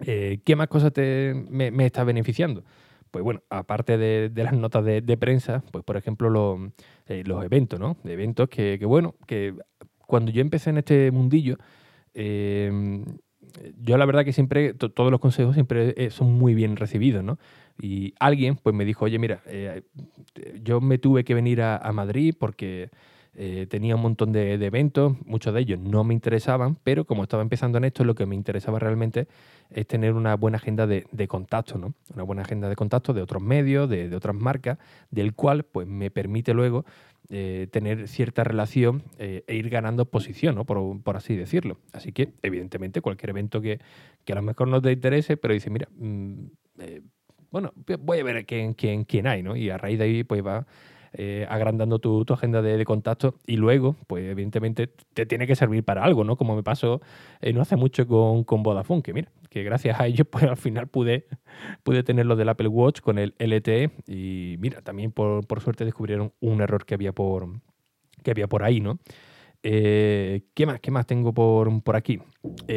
Eh, 0.05 0.41
¿Qué 0.45 0.57
más 0.57 0.69
cosas 0.69 0.93
te, 0.93 1.35
me, 1.49 1.71
me 1.71 1.87
está 1.87 2.05
beneficiando? 2.05 2.63
Pues 3.17 3.25
bueno, 3.25 3.43
aparte 3.49 3.97
de, 3.97 4.31
las 4.45 4.53
notas 4.53 4.85
de, 4.85 5.17
prensa, 5.17 5.65
pues 5.73 5.83
por 5.83 5.97
ejemplo 5.97 6.71
eh, 7.07 7.23
los 7.25 7.43
eventos, 7.43 7.81
¿no? 7.81 7.97
Eventos 8.05 8.47
que, 8.51 8.79
bueno, 8.85 9.15
que 9.27 9.55
cuando 10.07 10.31
yo 10.31 10.43
empecé 10.43 10.69
en 10.69 10.77
este 10.77 11.11
mundillo, 11.11 11.57
em, 12.13 13.07
yo 13.81 13.97
la 13.97 14.05
verdad 14.05 14.23
que 14.23 14.35
siempre, 14.35 14.75
todos 14.75 15.11
los 15.11 15.19
consejos 15.19 15.55
siempre 15.55 15.95
eh, 15.97 16.11
son 16.11 16.35
muy 16.35 16.53
bien 16.53 16.77
recibidos, 16.77 17.25
¿no? 17.25 17.39
Y 17.81 18.13
alguien 18.21 18.57
pues 18.57 18.77
me 18.77 18.85
dijo, 18.85 19.07
oye, 19.07 19.19
mira, 19.19 19.41
eh, 19.47 19.81
yo 20.63 20.83
me 20.83 20.99
tuve 20.99 21.25
que 21.25 21.33
venir 21.33 21.63
a 21.63 21.91
Madrid 21.95 22.35
porque 22.39 22.91
eh, 23.39 23.67
tenía 23.69 23.97
un 23.97 24.01
montón 24.01 24.33
de, 24.33 24.55
eventos, 24.55 25.15
muchos 25.27 25.53
de 25.53 25.61
ellos 25.61 25.79
no 25.79 26.05
me 26.05 26.15
interesaban, 26.15 26.77
pero 26.83 27.05
como 27.05 27.23
estaba 27.23 27.43
empezando 27.43 27.77
en 27.77 27.85
esto, 27.85 28.03
lo 28.03 28.15
que 28.15 28.25
me 28.25 28.35
interesaba 28.35 28.79
realmente 28.79 29.29
es 29.69 29.87
tener 29.87 30.15
una 30.15 30.37
buena 30.37 30.57
agenda 30.57 30.87
de, 30.87 31.05
contactos, 31.29 31.79
¿no? 31.79 31.93
Una 32.15 32.23
buena 32.23 32.43
agenda 32.43 32.71
de 32.71 32.77
contactos 32.77 33.15
de 33.15 33.21
otros 33.21 33.43
medios, 33.43 33.91
de, 33.91 34.15
otras 34.17 34.35
marcas, 34.35 34.79
del 35.11 35.35
cual 35.35 35.65
pues 35.65 35.87
me 35.87 36.11
permite 36.11 36.55
luego 36.55 36.87
eh, 37.29 37.69
tener 37.71 38.09
cierta 38.09 38.43
relación 38.43 39.03
eh, 39.19 39.45
e 39.47 39.55
ir 39.55 39.69
ganando 39.69 40.07
posición, 40.07 40.55
¿no? 40.55 40.65
por, 40.65 41.17
así 41.17 41.37
decirlo. 41.37 41.77
Así 41.93 42.13
que, 42.13 42.33
evidentemente, 42.43 43.03
cualquier 43.03 43.31
evento 43.31 43.61
que, 43.61 43.81
a 44.29 44.35
lo 44.35 44.43
mejor 44.43 44.69
no 44.69 44.81
te 44.81 44.93
interese, 44.93 45.37
pero 45.37 45.53
dice, 45.53 45.69
mira, 45.69 45.89
mm, 45.99 46.47
bueno, 47.51 47.75
voy 48.01 48.19
a 48.19 48.25
ver 48.25 48.47
quién, 48.47 48.73
quién, 48.73 49.05
quién 49.05 49.27
hay, 49.27 49.43
¿no? 49.43 49.57
Y 49.57 49.69
a 49.69 49.77
raíz 49.77 49.99
de 49.99 50.05
ahí, 50.05 50.25
pues 50.25 50.45
va 50.45 50.67
eh, 51.19 51.47
agrandando 51.49 51.99
tu, 51.99 52.27
agenda 52.29 52.61
de, 52.61 52.85
contacto 52.85 53.37
y 53.47 53.57
luego, 53.57 53.97
pues 54.07 54.27
evidentemente 54.27 54.91
te 55.15 55.25
tiene 55.25 55.47
que 55.47 55.57
servir 55.57 55.83
para 55.83 56.05
algo, 56.05 56.25
¿no? 56.25 56.37
Como 56.37 56.55
me 56.55 56.63
pasó 56.63 57.01
eh, 57.41 57.55
no 57.55 57.63
hace 57.63 57.75
mucho 57.75 58.07
con, 58.07 58.45
con, 58.45 58.63
Vodafone, 58.63 59.01
que 59.01 59.15
mira, 59.15 59.33
que 59.49 59.63
gracias 59.63 59.99
a 59.99 60.07
ellos 60.07 60.27
pues 60.31 60.45
al 60.45 60.59
final 60.59 60.89
pude, 60.89 61.27
pude 61.85 62.03
tener 62.03 62.27
lo 62.27 62.37
del 62.37 62.51
Apple 62.51 62.69
Watch 62.69 63.01
con 63.01 63.19
el 63.19 63.35
LTE 63.39 63.93
y 64.07 64.57
mira, 64.59 64.83
también 64.83 65.11
por, 65.11 65.43
suerte 65.63 65.87
descubrieron 65.87 66.35
un 66.41 66.61
error 66.61 66.85
que 66.85 66.93
había 66.93 67.13
por, 67.13 67.49
que 68.23 68.31
había 68.31 68.47
por 68.47 68.63
ahí, 68.63 68.81
¿no? 68.81 68.99
Eh, 69.63 70.43
¿Qué 70.53 70.67
más? 70.67 70.81
¿Qué 70.81 70.91
más 70.91 71.07
tengo 71.07 71.33
por, 71.33 71.83
por 71.83 71.97
aquí? 71.97 72.21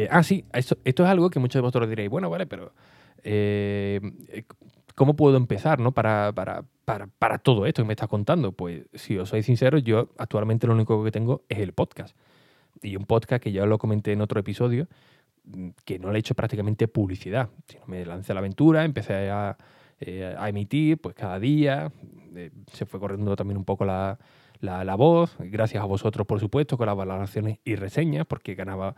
ah, 0.08 0.22
sí, 0.22 0.46
esto, 0.54 0.78
esto, 0.84 1.04
es 1.04 1.10
algo 1.10 1.28
que 1.28 1.40
muchos 1.40 1.58
de 1.58 1.60
vosotros 1.60 1.90
diréis, 1.90 2.08
bueno, 2.08 2.30
vale, 2.30 2.46
pero 2.46 2.72
¿cómo 4.94 5.14
puedo 5.14 5.36
empezar 5.36 5.78
¿no? 5.78 5.92
para, 5.92 6.32
para, 6.32 6.64
para, 7.18 7.38
todo 7.38 7.66
esto 7.66 7.82
que 7.82 7.86
me 7.86 7.92
estás 7.92 8.08
contando? 8.08 8.52
Pues 8.52 8.84
si 8.94 9.18
os 9.18 9.28
soy 9.28 9.42
sincero, 9.42 9.78
yo 9.78 10.10
actualmente 10.18 10.66
lo 10.66 10.74
único 10.74 11.02
que 11.04 11.10
tengo 11.10 11.44
es 11.48 11.58
el 11.58 11.72
podcast. 11.72 12.16
Y 12.82 12.96
un 12.96 13.04
podcast 13.04 13.42
que 13.42 13.52
ya 13.52 13.66
lo 13.66 13.78
comenté 13.78 14.12
en 14.12 14.20
otro 14.20 14.40
episodio, 14.40 14.88
mm, 15.44 15.70
que 15.84 15.98
no 15.98 16.10
le 16.10 16.18
he 16.18 16.20
hecho 16.20 16.34
prácticamente 16.34 16.88
publicidad, 16.88 17.50
sino 17.66 17.84
me 17.86 18.04
lancé 18.04 18.32
a 18.32 18.34
la 18.34 18.40
aventura, 18.40 18.84
empecé 18.84 19.30
a, 19.30 19.56
eh, 20.00 20.34
emitir 20.46 20.98
pues 20.98 21.14
cada 21.14 21.38
día, 21.38 21.92
eh, 22.34 22.50
se 22.72 22.86
fue 22.86 22.98
corriendo 22.98 23.36
también 23.36 23.58
un 23.58 23.64
poco 23.64 23.84
la, 23.84 24.18
la, 24.60 24.94
voz, 24.94 25.36
gracias 25.38 25.82
a 25.82 25.86
vosotros 25.86 26.26
por 26.26 26.40
supuesto, 26.40 26.76
con 26.78 26.86
las 26.86 26.96
valoraciones 26.96 27.58
y 27.64 27.74
reseñas, 27.76 28.26
porque 28.26 28.54
ganaba 28.54 28.94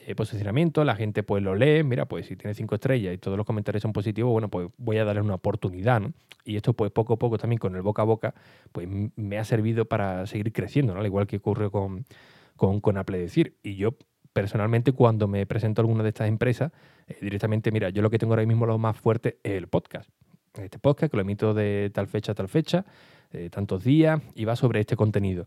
eh, 0.00 0.14
posicionamiento, 0.14 0.84
la 0.84 0.96
gente 0.96 1.22
pues 1.22 1.42
lo 1.42 1.54
lee, 1.54 1.82
mira, 1.82 2.06
pues 2.06 2.26
si 2.26 2.36
tiene 2.36 2.54
cinco 2.54 2.74
estrellas 2.74 3.14
y 3.14 3.18
todos 3.18 3.36
los 3.36 3.46
comentarios 3.46 3.82
son 3.82 3.92
positivos, 3.92 4.32
bueno, 4.32 4.48
pues 4.48 4.68
voy 4.76 4.98
a 4.98 5.04
darle 5.04 5.22
una 5.22 5.34
oportunidad, 5.34 6.00
¿no? 6.00 6.12
Y 6.44 6.56
esto 6.56 6.72
pues 6.74 6.92
poco 6.92 7.14
a 7.14 7.18
poco 7.18 7.38
también 7.38 7.58
con 7.58 7.74
el 7.74 7.82
boca 7.82 8.02
a 8.02 8.04
boca, 8.04 8.34
pues 8.72 8.88
me 9.16 9.38
ha 9.38 9.44
servido 9.44 9.84
para 9.84 10.26
seguir 10.26 10.52
creciendo, 10.52 10.94
¿no? 10.94 11.00
Al 11.00 11.06
igual 11.06 11.26
que 11.26 11.36
ocurre 11.38 11.70
con, 11.70 12.04
con, 12.56 12.98
Apple 12.98 13.18
Decir. 13.18 13.56
Y 13.62 13.76
yo 13.76 13.96
personalmente 14.32 14.92
cuando 14.92 15.28
me 15.28 15.46
presento 15.46 15.80
a 15.80 15.82
alguna 15.82 16.02
de 16.02 16.10
estas 16.10 16.28
empresas, 16.28 16.72
eh, 17.08 17.16
directamente, 17.20 17.70
mira, 17.70 17.90
yo 17.90 18.02
lo 18.02 18.10
que 18.10 18.18
tengo 18.18 18.32
ahora 18.32 18.46
mismo 18.46 18.66
lo 18.66 18.78
más 18.78 18.96
fuerte 18.96 19.38
es 19.42 19.52
el 19.52 19.68
podcast. 19.68 20.10
Este 20.54 20.78
podcast 20.78 21.10
que 21.10 21.16
lo 21.16 21.22
emito 21.22 21.52
de 21.52 21.90
tal 21.92 22.06
fecha 22.06 22.32
a 22.32 22.34
tal 22.34 22.48
fecha, 22.48 22.84
eh, 23.32 23.50
tantos 23.50 23.84
días, 23.84 24.20
y 24.34 24.44
va 24.44 24.56
sobre 24.56 24.80
este 24.80 24.96
contenido. 24.96 25.46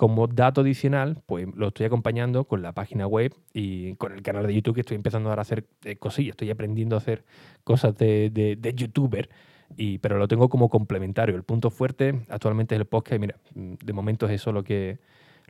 Como 0.00 0.28
dato 0.28 0.62
adicional, 0.62 1.22
pues 1.26 1.46
lo 1.54 1.68
estoy 1.68 1.84
acompañando 1.84 2.44
con 2.44 2.62
la 2.62 2.72
página 2.72 3.06
web 3.06 3.34
y 3.52 3.96
con 3.96 4.12
el 4.12 4.22
canal 4.22 4.46
de 4.46 4.54
YouTube 4.54 4.76
que 4.76 4.80
estoy 4.80 4.94
empezando 4.94 5.30
a 5.30 5.34
hacer 5.34 5.66
eh, 5.84 5.96
cosillas. 5.96 6.30
Estoy 6.30 6.48
aprendiendo 6.48 6.96
a 6.96 7.00
hacer 7.00 7.22
cosas 7.64 7.98
de, 7.98 8.30
de, 8.30 8.74
youtuber, 8.74 9.28
y, 9.76 9.98
pero 9.98 10.16
lo 10.16 10.26
tengo 10.26 10.48
como 10.48 10.70
complementario. 10.70 11.36
El 11.36 11.42
punto 11.42 11.68
fuerte 11.68 12.24
actualmente 12.30 12.74
es 12.74 12.80
el 12.80 12.86
podcast. 12.86 13.16
Y 13.16 13.18
mira, 13.18 13.36
mm, 13.54 13.74
de 13.84 13.92
momento 13.92 14.24
es 14.24 14.32
eso 14.32 14.52
lo 14.52 14.64
que, 14.64 15.00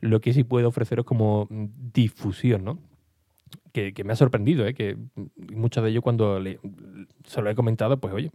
lo 0.01 0.19
que 0.19 0.33
sí 0.33 0.43
puedo 0.43 0.67
ofreceros 0.67 1.05
como 1.05 1.47
mm, 1.49 1.67
difusión, 1.93 2.65
¿no? 2.65 2.77
Que, 3.71 3.93
me 4.03 4.11
ha 4.11 4.17
sorprendido, 4.17 4.67
¿eh? 4.67 4.73
que 4.73 4.97
muchos 5.53 5.81
de 5.81 5.91
ellos 5.91 6.03
cuando 6.03 6.41
se 7.23 7.41
lo 7.41 7.49
he 7.49 7.55
comentado, 7.55 8.01
pues 8.01 8.13
oye, 8.13 8.31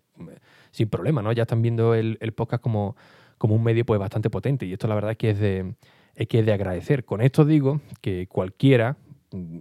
sin 0.71 0.89
problema, 0.89 1.21
¿no? 1.21 1.31
Ya 1.33 1.43
están 1.43 1.61
viendo 1.61 1.95
el, 1.95 2.17
el 2.23 2.33
podcast 2.33 2.63
como, 2.63 2.97
como 3.37 3.55
un 3.55 3.63
medio 3.63 3.85
pues 3.85 4.01
bastante 4.01 4.31
potente 4.31 4.65
y 4.65 4.73
esto 4.73 4.89
la 4.89 4.95
verdad 4.95 5.11
es 5.11 5.17
que 5.19 5.31
es 5.31 5.39
de, 5.39 5.75
es 6.17 6.27
que 6.27 6.41
es 6.41 6.47
de 6.47 6.53
agradecer. 6.53 7.05
Con 7.05 7.21
esto 7.21 7.45
digo 7.45 7.81
que 8.01 8.27
cualquiera 8.27 8.97
mm, 9.33 9.61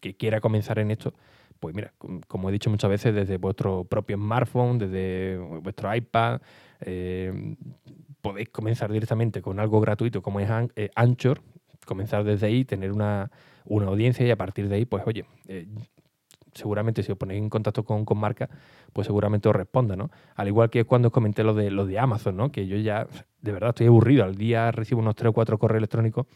que 0.00 0.16
quiera 0.16 0.40
comenzar 0.40 0.78
en 0.78 0.90
esto, 0.90 1.14
pues 1.60 1.74
mira, 1.74 1.92
como 2.28 2.48
he 2.48 2.52
dicho 2.52 2.70
muchas 2.70 2.90
veces, 2.90 3.14
desde 3.14 3.38
vuestro 3.38 3.84
propio 3.84 4.16
smartphone, 4.16 4.78
desde 4.78 5.38
vuestro 5.38 5.94
iPad, 5.94 6.40
eh, 6.80 7.56
podéis 8.20 8.48
comenzar 8.50 8.92
directamente 8.92 9.40
con 9.40 9.58
algo 9.58 9.80
gratuito 9.80 10.22
como 10.22 10.40
es 10.40 10.50
eh, 10.76 10.90
Anchor, 10.94 11.40
comenzar 11.86 12.24
desde 12.24 12.46
ahí, 12.46 12.64
tener 12.64 12.92
una, 12.92 13.30
audiencia 13.68 14.26
y 14.26 14.30
a 14.30 14.36
partir 14.36 14.68
de 14.68 14.76
ahí, 14.76 14.84
pues 14.84 15.02
oye, 15.06 15.24
eh, 15.48 15.66
seguramente 16.56 17.02
si 17.02 17.12
os 17.12 17.18
ponéis 17.18 17.42
en 17.42 17.50
contacto 17.50 17.84
con, 17.84 18.04
con 18.04 18.18
marca, 18.18 18.48
pues 18.92 19.06
seguramente 19.06 19.48
os 19.48 19.54
responda, 19.54 19.96
¿no? 19.96 20.10
Al 20.34 20.48
igual 20.48 20.70
que 20.70 20.84
cuando 20.84 21.08
os 21.08 21.12
comenté 21.12 21.44
lo 21.44 21.54
de, 21.54 21.70
lo 21.70 21.86
de 21.86 21.98
Amazon, 21.98 22.36
¿no? 22.36 22.50
Que 22.50 22.66
yo 22.66 22.76
ya, 22.76 23.06
de 23.40 23.52
verdad, 23.52 23.70
estoy 23.70 23.86
aburrido. 23.86 24.24
Al 24.24 24.36
día 24.36 24.72
recibo 24.72 25.00
unos 25.00 25.14
3 25.14 25.30
o 25.30 25.32
4 25.32 25.58
correos 25.58 25.78
electrónicos 25.78 26.26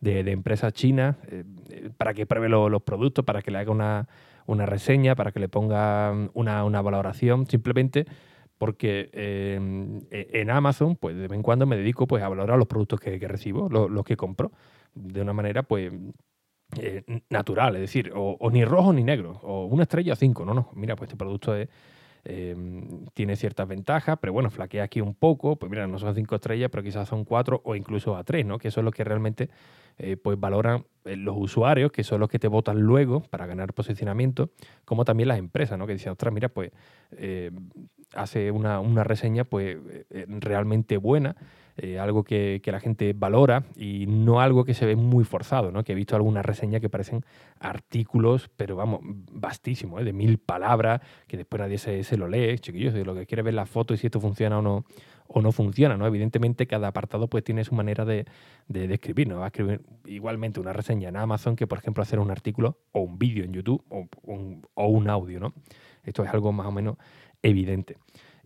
de, 0.00 0.20
empresas 0.30 0.72
chinas 0.72 1.16
eh, 1.28 1.44
eh, 1.70 1.90
para 1.96 2.14
que 2.14 2.26
pruebe 2.26 2.48
los 2.48 2.82
productos, 2.82 3.24
para 3.24 3.42
que 3.42 3.50
le 3.50 3.58
haga 3.58 3.72
una, 3.72 4.66
reseña, 4.66 5.14
para 5.14 5.32
que 5.32 5.40
le 5.40 5.48
ponga 5.48 6.12
una, 6.34 6.82
valoración, 6.82 7.46
simplemente 7.46 8.06
porque 8.58 9.08
eh, 9.12 9.54
en 10.10 10.50
Amazon, 10.50 10.96
pues 10.96 11.14
de 11.14 11.28
vez 11.28 11.36
en 11.36 11.42
cuando 11.42 11.64
me 11.66 11.76
dedico 11.76 12.06
pues, 12.08 12.22
a 12.22 12.28
valorar 12.28 12.58
los 12.58 12.66
productos 12.66 12.98
que, 12.98 13.16
recibo, 13.28 13.68
los, 13.68 14.04
que 14.04 14.16
compro, 14.16 14.50
de 14.94 15.22
una 15.22 15.32
manera 15.32 15.62
pues 15.62 15.92
eh, 16.76 17.02
natural, 17.30 17.76
es 17.76 17.80
decir, 17.80 18.12
o, 18.14 18.50
ni 18.52 18.62
rojo 18.62 18.92
ni 18.92 19.02
negro, 19.02 19.40
o 19.42 19.64
una 19.64 19.84
estrella 19.84 20.12
o 20.12 20.16
cinco. 20.16 20.44
No, 20.44 20.52
no, 20.52 20.70
mira, 20.74 20.96
pues 20.96 21.08
este 21.08 21.16
producto 21.16 21.56
em, 22.24 23.06
tiene 23.14 23.36
ciertas 23.36 23.66
ventajas, 23.66 24.18
pero 24.20 24.34
bueno, 24.34 24.50
flaquea 24.50 24.84
aquí 24.84 25.00
un 25.00 25.14
poco, 25.14 25.56
pues 25.56 25.70
mira, 25.70 25.86
no 25.86 25.98
son 25.98 26.14
cinco 26.14 26.34
estrellas, 26.34 26.68
pero 26.70 26.82
quizás 26.82 27.08
son 27.08 27.24
cuatro 27.24 27.62
o 27.64 27.74
incluso 27.74 28.16
a 28.16 28.22
tres, 28.22 28.44
¿no? 28.44 28.58
Que 28.58 28.68
eso 28.68 28.80
es 28.80 28.84
lo 28.84 28.90
que 28.90 29.02
realmente 29.02 29.48
eh, 29.96 30.18
pues 30.18 30.38
valoran 30.38 30.84
eh, 31.06 31.16
los 31.16 31.36
usuarios, 31.38 31.90
que 31.90 32.04
son 32.04 32.20
los 32.20 32.28
que 32.28 32.38
te 32.38 32.48
votan 32.48 32.78
luego 32.78 33.22
para 33.22 33.46
ganar 33.46 33.72
posicionamiento, 33.72 34.50
como 34.84 35.06
también 35.06 35.28
las 35.28 35.38
empresas, 35.38 35.78
¿no? 35.78 35.86
Que 35.86 35.94
dicen, 35.94 36.12
ostras, 36.12 36.34
mira, 36.34 36.50
pues 36.50 36.70
hace 38.14 38.50
una, 38.50 38.80
una 38.80 39.04
reseña 39.04 39.44
pues 39.44 39.78
realmente 40.10 40.98
buena 40.98 41.34
eh, 41.80 42.00
algo 42.00 42.24
que, 42.24 42.60
la 42.64 42.80
gente 42.80 43.14
valora 43.16 43.64
y 43.76 44.06
no 44.08 44.40
algo 44.40 44.64
que 44.64 44.74
se 44.74 44.84
ve 44.84 44.96
muy 44.96 45.24
forzado, 45.24 45.70
¿no? 45.70 45.84
Que 45.84 45.92
he 45.92 45.94
visto 45.94 46.16
algunas 46.16 46.44
reseñas 46.44 46.80
que 46.80 46.90
parecen 46.90 47.24
artículos, 47.60 48.50
pero 48.56 48.74
vamos, 48.74 49.00
vastísimos, 49.04 50.00
¿eh? 50.00 50.04
de 50.04 50.12
mil 50.12 50.38
palabras, 50.38 51.00
que 51.28 51.36
después 51.36 51.60
nadie 51.60 51.78
se, 51.78 52.16
lo 52.16 52.26
lee, 52.26 52.58
chiquillos, 52.58 52.94
lo 52.94 53.14
que 53.14 53.26
quiere 53.26 53.42
ver 53.42 53.54
la 53.54 53.64
foto 53.64 53.94
y 53.94 53.96
si 53.96 54.08
esto 54.08 54.18
funciona 54.20 54.58
o 54.58 54.62
no, 54.62 54.84
o 55.28 55.40
no 55.40 55.52
funciona, 55.52 55.96
¿no? 55.96 56.04
Evidentemente 56.04 56.66
cada 56.66 56.88
apartado 56.88 57.28
pues 57.28 57.44
tiene 57.44 57.62
su 57.62 57.76
manera 57.76 58.04
de, 58.04 58.26
de, 58.66 58.92
escribir, 58.92 59.28
¿no? 59.28 59.38
Va 59.38 59.44
a 59.44 59.48
escribir 59.48 59.80
igualmente 60.04 60.58
una 60.58 60.72
reseña 60.72 61.10
en 61.10 61.16
Amazon 61.16 61.54
que, 61.54 61.68
por 61.68 61.78
ejemplo, 61.78 62.02
hacer 62.02 62.18
un 62.18 62.32
artículo 62.32 62.78
o 62.90 63.02
un 63.02 63.20
vídeo 63.20 63.44
en 63.44 63.52
YouTube 63.52 63.84
o 63.88 64.08
un, 64.24 64.66
o 64.74 64.88
un 64.88 65.08
audio, 65.08 65.38
¿no? 65.38 65.54
Esto 66.02 66.24
es 66.24 66.30
algo 66.30 66.50
más 66.50 66.66
o 66.66 66.72
menos 66.72 66.96
evidente. 67.40 67.98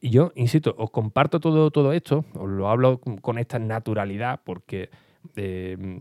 Y 0.04 0.10
yo, 0.10 0.32
insisto, 0.34 0.74
os 0.78 0.90
comparto 0.90 1.38
todo, 1.38 1.70
todo 1.70 1.92
esto, 1.92 2.24
os 2.34 2.50
lo 2.50 2.68
hablo 2.68 2.98
con 2.98 3.38
esta 3.38 3.60
naturalidad, 3.60 4.40
porque 4.42 4.90
eh, 5.36 6.00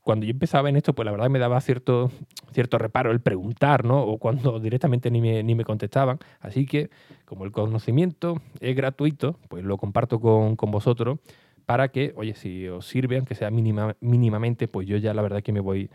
cuando 0.00 0.24
yo 0.24 0.30
empezaba 0.30 0.70
en 0.70 0.76
esto, 0.76 0.94
pues 0.94 1.04
la 1.04 1.12
verdad 1.12 1.28
me 1.28 1.38
daba 1.38 1.60
cierto, 1.60 2.10
cierto 2.52 2.78
reparo 2.78 3.10
el 3.10 3.20
preguntar, 3.20 3.84
¿no? 3.84 4.02
O 4.02 4.16
cuando 4.16 4.58
directamente 4.60 5.10
ni 5.10 5.20
me, 5.20 5.42
ni 5.42 5.54
me 5.54 5.64
contestaban. 5.64 6.20
Así 6.40 6.64
que, 6.64 6.88
como 7.26 7.44
el 7.44 7.52
conocimiento 7.52 8.40
es 8.60 8.74
gratuito, 8.74 9.38
pues 9.50 9.62
lo 9.62 9.76
comparto 9.76 10.20
con, 10.20 10.56
con 10.56 10.70
vosotros 10.70 11.18
para 11.66 11.88
que, 11.88 12.14
oye, 12.16 12.34
si 12.34 12.66
os 12.68 12.86
sirve, 12.86 13.18
aunque 13.18 13.34
sea 13.34 13.50
mínima, 13.50 13.94
mínimamente, 14.00 14.68
pues 14.68 14.88
yo 14.88 14.96
ya 14.96 15.12
la 15.12 15.20
verdad 15.20 15.42
que 15.42 15.52
me 15.52 15.60
voy 15.60 15.90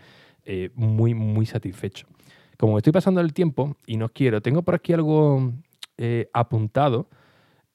eh, 0.46 0.70
muy, 0.76 1.16
muy 1.16 1.48
satisfecho. 1.48 2.06
Como 2.60 2.78
estoy 2.78 2.94
pasando 2.94 3.22
el 3.22 3.34
tiempo 3.34 3.76
y 3.88 3.98
no 3.98 4.10
quiero, 4.10 4.40
tengo 4.40 4.62
por 4.62 4.76
aquí 4.76 4.94
algo 4.94 5.52
eh, 5.98 6.30
apuntado 6.32 7.08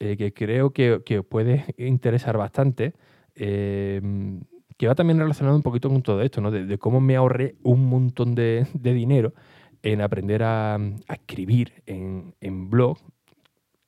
eh, 0.00 0.16
que 0.16 0.32
creo 0.32 0.72
que, 0.72 1.02
que, 1.04 1.22
puede 1.22 1.64
interesar 1.78 2.36
bastante, 2.36 2.94
em, 3.34 4.40
que 4.76 4.88
va 4.88 4.94
también 4.94 5.18
relacionado 5.18 5.56
un 5.56 5.62
poquito 5.62 5.88
con 5.88 6.02
todo 6.02 6.20
esto, 6.22 6.40
¿no? 6.40 6.50
de, 6.50 6.78
cómo 6.78 7.00
me 7.00 7.16
ahorré 7.16 7.56
un 7.62 7.88
montón 7.88 8.34
de, 8.34 8.66
dinero 8.74 9.34
en 9.82 10.00
aprender 10.00 10.42
a, 10.42 10.78
escribir 11.08 11.82
en, 11.86 12.34
en, 12.40 12.70
blog. 12.70 12.98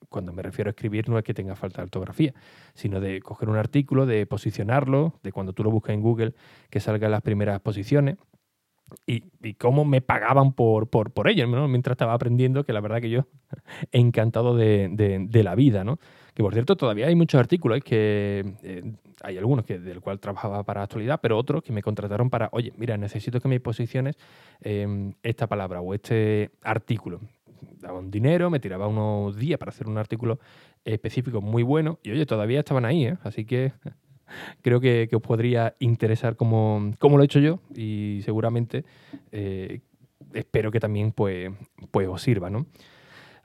Cuando 0.08 0.32
me 0.32 0.42
refiero 0.42 0.68
a 0.68 0.72
escribir 0.72 1.08
no 1.08 1.18
es 1.18 1.25
que 1.25 1.34
tenga 1.34 1.56
falta 1.56 1.78
de 1.78 1.84
ortografía, 1.84 2.32
sino 2.75 3.00
de 3.00 3.20
coger 3.20 3.48
un 3.48 3.56
artículo, 3.56 4.06
de 4.06 4.26
posicionarlo, 4.26 5.18
de 5.22 5.32
cuando 5.32 5.52
tú 5.52 5.64
lo 5.64 5.70
buscas 5.70 5.94
en 5.94 6.02
Google 6.02 6.34
que 6.70 6.78
salga 6.80 7.06
en 7.06 7.12
las 7.12 7.22
primeras 7.22 7.60
posiciones 7.60 8.16
y, 9.07 9.55
cómo 9.55 9.85
me 9.85 10.00
pagaban 10.00 10.52
por, 10.52 10.88
por, 10.88 11.11
por 11.11 11.28
ello, 11.28 11.47
mientras 11.69 11.95
estaba 11.95 12.14
aprendiendo, 12.14 12.64
que 12.64 12.73
la 12.73 12.81
verdad 12.81 13.00
que 13.00 13.11
yo 13.11 13.26
encantado 13.93 14.57
de, 14.57 14.88
de, 15.28 15.43
la 15.43 15.55
vida, 15.55 15.85
¿no? 15.85 15.99
Que 16.35 16.43
por 16.43 16.52
cierto, 16.52 16.76
todavía 16.76 17.07
hay 17.07 17.14
muchos 17.14 17.38
artículos 17.38 17.81
que 17.83 18.45
eh, 18.62 18.93
hay 19.23 19.38
algunos 19.38 19.64
que 19.64 19.78
del 19.78 20.00
cual 20.00 20.21
trabajaba 20.21 20.62
para 20.64 20.83
actualidad, 20.83 21.19
pero 21.21 21.38
otros 21.38 21.62
que 21.62 21.73
me 21.73 21.83
contrataron 21.83 22.31
para, 22.31 22.49
oye, 22.52 22.73
mira, 22.76 22.97
necesito 22.97 23.40
que 23.40 23.49
me 23.49 23.59
posiciones 23.59 24.16
em, 24.61 25.14
esta 25.23 25.47
palabra 25.47 25.81
o 25.81 25.95
este 25.95 26.50
artículo. 26.62 27.21
Daba 27.81 27.99
un 27.99 28.11
dinero, 28.11 28.50
me 28.50 28.61
tiraba 28.61 28.87
unos 28.87 29.37
días 29.37 29.59
para 29.59 29.71
hacer 29.71 29.88
un 29.88 29.99
artículo 29.99 30.38
específico 30.85 31.40
muy 31.40 31.62
bueno 31.62 31.99
y 32.02 32.11
oye, 32.11 32.26
todavía 32.26 32.61
estaban 32.61 32.85
ahí, 32.85 33.07
¿eh? 33.07 33.16
así 33.23 33.45
que 33.45 33.73
creo 34.62 34.80
que, 34.80 35.09
os 35.12 35.23
podría 35.23 35.75
interesar 35.78 36.37
como, 36.37 36.92
lo 37.00 37.23
he 37.23 37.25
hecho 37.25 37.40
yo 37.40 37.61
y 37.75 38.21
seguramente 38.25 38.85
eh, 39.33 39.80
espero 40.35 40.71
que 40.71 40.80
también 40.80 41.12
pues, 41.12 41.50
pues 41.90 42.09
os 42.09 42.23
sirva, 42.23 42.50
¿no? 42.50 42.66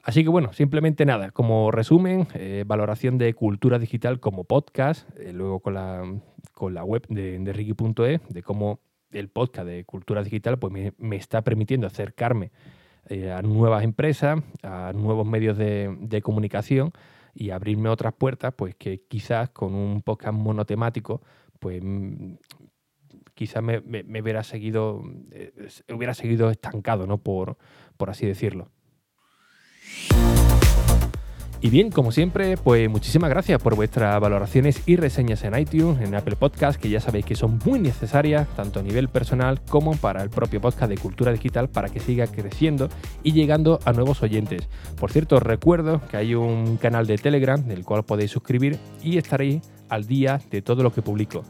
Así 0.03 0.23
que 0.23 0.29
bueno, 0.29 0.51
simplemente 0.51 1.05
nada, 1.05 1.29
como 1.29 1.69
resumen, 1.69 2.27
eh, 2.33 2.63
valoración 2.65 3.19
de 3.19 3.35
cultura 3.35 3.77
digital 3.77 4.19
como 4.19 4.45
podcast, 4.45 5.07
eh, 5.19 5.31
luego 5.31 5.59
con 5.59 5.75
la, 5.75 6.03
con 6.53 6.73
la 6.73 6.83
web 6.83 7.05
de, 7.07 7.37
de 7.37 7.53
Ricky.e, 7.53 8.19
de 8.27 8.43
cómo 8.43 8.79
el 9.11 9.29
podcast 9.29 9.67
de 9.67 9.83
cultura 9.83 10.23
digital 10.23 10.57
pues 10.57 10.73
me, 10.97 11.15
está 11.15 11.43
permitiendo 11.43 11.85
acercarme 11.85 12.51
a 13.35 13.41
nuevas 13.41 13.83
empresas, 13.83 14.41
a 14.63 14.93
nuevos 14.95 15.27
medios 15.27 15.57
de 15.57 16.21
comunicación 16.23 16.93
y 17.33 17.51
abrirme 17.51 17.89
otras 17.89 18.13
puertas, 18.13 18.53
pues 18.55 18.75
que 18.75 19.03
quizás 19.07 19.49
con 19.49 19.73
un 19.73 20.01
podcast 20.01 20.37
monotemático, 20.37 21.21
pues 21.59 21.81
mm, 21.83 22.33
quizás 23.33 23.63
me, 23.63 23.79
hubiera 24.21 24.43
seguido, 24.43 25.01
eh, 25.31 25.51
hubiera 25.93 26.13
seguido 26.13 26.49
estancado, 26.49 27.07
¿no? 27.07 27.17
Por, 27.17 27.57
por 27.97 28.09
así 28.09 28.25
decirlo. 28.25 28.69
Y 31.63 31.69
bien, 31.69 31.91
como 31.91 32.11
siempre, 32.11 32.57
pues 32.57 32.89
muchísimas 32.89 33.29
gracias 33.29 33.61
por 33.61 33.75
vuestras 33.75 34.19
valoraciones 34.19 34.81
y 34.87 34.95
reseñas 34.95 35.43
en 35.43 35.55
iTunes, 35.55 36.01
en 36.01 36.15
Apple 36.15 36.35
Podcast, 36.35 36.81
que 36.81 36.89
ya 36.89 36.99
sabéis 36.99 37.23
que 37.23 37.35
son 37.35 37.59
muy 37.63 37.79
necesarias, 37.79 38.47
tanto 38.55 38.79
a 38.79 38.83
nivel 38.83 39.09
personal 39.09 39.61
como 39.69 39.95
para 39.95 40.23
el 40.23 40.31
propio 40.31 40.59
podcast 40.59 40.89
de 40.89 40.97
Cultura 40.97 41.31
Digital, 41.31 41.69
para 41.69 41.89
que 41.89 41.99
siga 41.99 42.25
creciendo 42.25 42.89
y 43.21 43.33
llegando 43.33 43.79
a 43.85 43.93
nuevos 43.93 44.23
oyentes. 44.23 44.67
Por 44.99 45.11
cierto, 45.11 45.39
recuerdo 45.39 46.01
que 46.09 46.17
hay 46.17 46.33
un 46.33 46.77
canal 46.77 47.05
de 47.05 47.19
Telegram 47.19 47.63
del 47.63 47.85
cual 47.85 48.05
podéis 48.05 48.31
suscribir 48.31 48.79
y 49.03 49.19
estaréis 49.19 49.61
al 49.87 50.07
día 50.07 50.41
de 50.49 50.63
todo 50.63 50.81
lo 50.81 50.91
que 50.91 51.03
publico. 51.03 51.43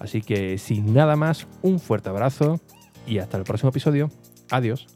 Así 0.00 0.22
que 0.22 0.58
sin 0.58 0.92
nada 0.92 1.14
más, 1.14 1.46
un 1.62 1.78
fuerte 1.78 2.08
abrazo 2.08 2.60
y 3.06 3.18
hasta 3.18 3.38
el 3.38 3.44
próximo 3.44 3.70
episodio. 3.70 4.10
Adiós. 4.50 4.88